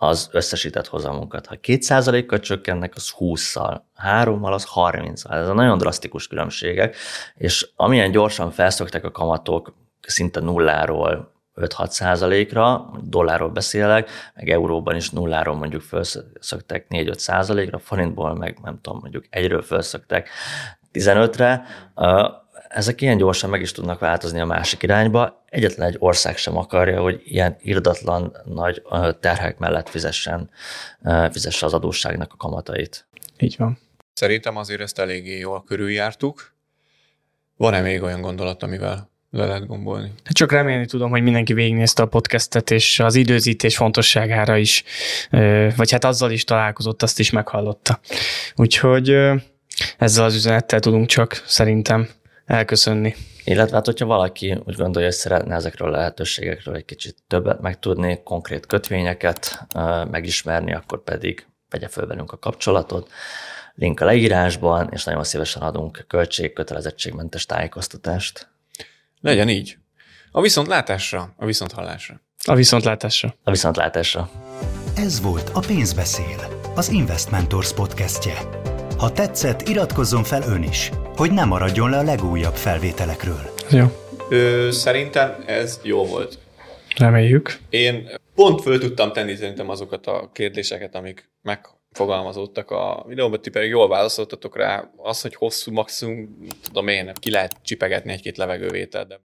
az 0.00 0.28
összesített 0.32 0.86
hozamunkat. 0.86 1.46
Ha 1.46 1.54
2%-kal 1.62 2.40
csökkennek, 2.40 2.94
az 2.94 3.14
20-szal, 3.18 3.80
3-mal 4.04 4.52
az 4.52 4.68
30-szal. 4.74 5.32
Ez 5.32 5.48
a 5.48 5.52
nagyon 5.52 5.78
drasztikus 5.78 6.26
különbségek, 6.26 6.96
és 7.34 7.70
amilyen 7.76 8.10
gyorsan 8.10 8.50
felszoktak 8.50 9.04
a 9.04 9.10
kamatok 9.10 9.74
szinte 10.00 10.40
nulláról 10.40 11.32
5-6 11.54 11.86
százalékra, 11.86 12.90
dollárról 13.02 13.50
beszélek, 13.50 14.10
meg 14.34 14.50
euróban 14.50 14.96
is 14.96 15.10
nulláról 15.10 15.56
mondjuk 15.56 15.82
felszöktek 15.82 16.86
4-5 16.90 17.14
százalékra, 17.14 17.78
forintból 17.78 18.34
meg 18.34 18.58
nem 18.62 18.80
tudom, 18.80 18.98
mondjuk 19.00 19.24
egyről 19.30 19.62
felszöktek 19.62 20.28
15-re, 20.92 21.64
ezek 22.68 23.00
ilyen 23.00 23.16
gyorsan 23.16 23.50
meg 23.50 23.60
is 23.60 23.72
tudnak 23.72 23.98
változni 23.98 24.40
a 24.40 24.44
másik 24.44 24.82
irányba. 24.82 25.44
Egyetlen 25.48 25.88
egy 25.88 25.96
ország 25.98 26.36
sem 26.36 26.56
akarja, 26.56 27.00
hogy 27.00 27.20
ilyen 27.24 27.56
irdatlan 27.60 28.36
nagy 28.44 28.82
terhek 29.20 29.58
mellett 29.58 29.88
fizessen, 29.88 30.50
fizesse 31.30 31.66
az 31.66 31.74
adósságnak 31.74 32.32
a 32.32 32.36
kamatait. 32.36 33.08
Így 33.38 33.54
van. 33.58 33.78
Szerintem 34.12 34.56
azért 34.56 34.80
ezt 34.80 34.98
eléggé 34.98 35.38
jól 35.38 35.64
körüljártuk. 35.64 36.52
Van-e 37.56 37.80
még 37.80 38.02
olyan 38.02 38.20
gondolat, 38.20 38.62
amivel 38.62 39.10
le 39.30 39.46
lehet 39.46 39.66
gombolni? 39.66 40.12
Csak 40.30 40.52
remélni 40.52 40.86
tudom, 40.86 41.10
hogy 41.10 41.22
mindenki 41.22 41.52
végignézte 41.52 42.02
a 42.02 42.06
podcastet, 42.06 42.70
és 42.70 43.00
az 43.00 43.14
időzítés 43.14 43.76
fontosságára 43.76 44.56
is, 44.56 44.84
vagy 45.76 45.90
hát 45.90 46.04
azzal 46.04 46.30
is 46.30 46.44
találkozott, 46.44 47.02
azt 47.02 47.18
is 47.18 47.30
meghallotta. 47.30 48.00
Úgyhogy 48.54 49.16
ezzel 49.98 50.24
az 50.24 50.34
üzenettel 50.34 50.80
tudunk 50.80 51.06
csak 51.06 51.42
szerintem 51.46 52.08
elköszönni. 52.48 53.14
Illetve 53.44 53.76
hát, 53.76 53.86
hogyha 53.86 54.06
valaki 54.06 54.60
úgy 54.64 54.76
gondolja, 54.76 55.08
hogy 55.08 55.16
szeretne 55.16 55.54
ezekről 55.54 55.88
a 55.88 55.96
lehetőségekről 55.96 56.74
egy 56.74 56.84
kicsit 56.84 57.16
többet 57.26 57.60
megtudni, 57.60 58.20
konkrét 58.24 58.66
kötvényeket 58.66 59.66
megismerni, 60.10 60.74
akkor 60.74 61.02
pedig 61.02 61.46
vegye 61.70 61.88
föl 61.88 62.06
velünk 62.06 62.32
a 62.32 62.38
kapcsolatot. 62.38 63.10
Link 63.74 64.00
a 64.00 64.04
leírásban, 64.04 64.88
és 64.92 65.04
nagyon 65.04 65.24
szívesen 65.24 65.62
adunk 65.62 66.04
költség, 66.08 66.52
kötelezettségmentes 66.52 67.46
tájékoztatást. 67.46 68.48
Legyen 69.20 69.48
így. 69.48 69.76
A 70.30 70.40
viszontlátásra, 70.40 71.34
a 71.36 71.44
viszonthallásra. 71.44 72.20
A 72.44 72.54
viszontlátásra. 72.54 73.34
A 73.44 73.50
viszontlátásra. 73.50 74.30
Ez 74.96 75.20
volt 75.20 75.50
a 75.54 75.60
Pénzbeszél, 75.60 76.60
az 76.74 76.88
Investmentors 76.88 77.72
podcastje. 77.72 78.38
Ha 78.98 79.12
tetszett, 79.12 79.68
iratkozzon 79.68 80.24
fel 80.24 80.42
ön 80.42 80.62
is, 80.62 80.90
hogy 81.16 81.32
ne 81.32 81.44
maradjon 81.44 81.90
le 81.90 81.98
a 81.98 82.02
legújabb 82.02 82.54
felvételekről. 82.54 83.40
Jó. 83.70 83.84
Ö, 84.30 84.68
szerintem 84.70 85.44
ez 85.46 85.80
jó 85.82 86.04
volt. 86.04 86.38
Reméljük. 86.96 87.58
Én 87.70 88.08
pont 88.34 88.60
föl 88.62 88.78
tudtam 88.78 89.12
tenni 89.12 89.34
szerintem 89.34 89.68
azokat 89.68 90.06
a 90.06 90.30
kérdéseket, 90.32 90.94
amik 90.94 91.30
megfogalmazódtak 91.42 92.70
a 92.70 93.04
videóban, 93.08 93.40
ti 93.40 93.50
pedig 93.50 93.70
jól 93.70 93.88
válaszoltatok 93.88 94.56
rá. 94.56 94.90
Az, 94.96 95.20
hogy 95.20 95.34
hosszú 95.34 95.72
maximum, 95.72 96.46
tudom 96.62 96.88
én, 96.88 97.12
ki 97.14 97.30
lehet 97.30 97.56
csipegetni 97.62 98.12
egy-két 98.12 98.36
levegővétel, 98.36 99.04
de 99.04 99.20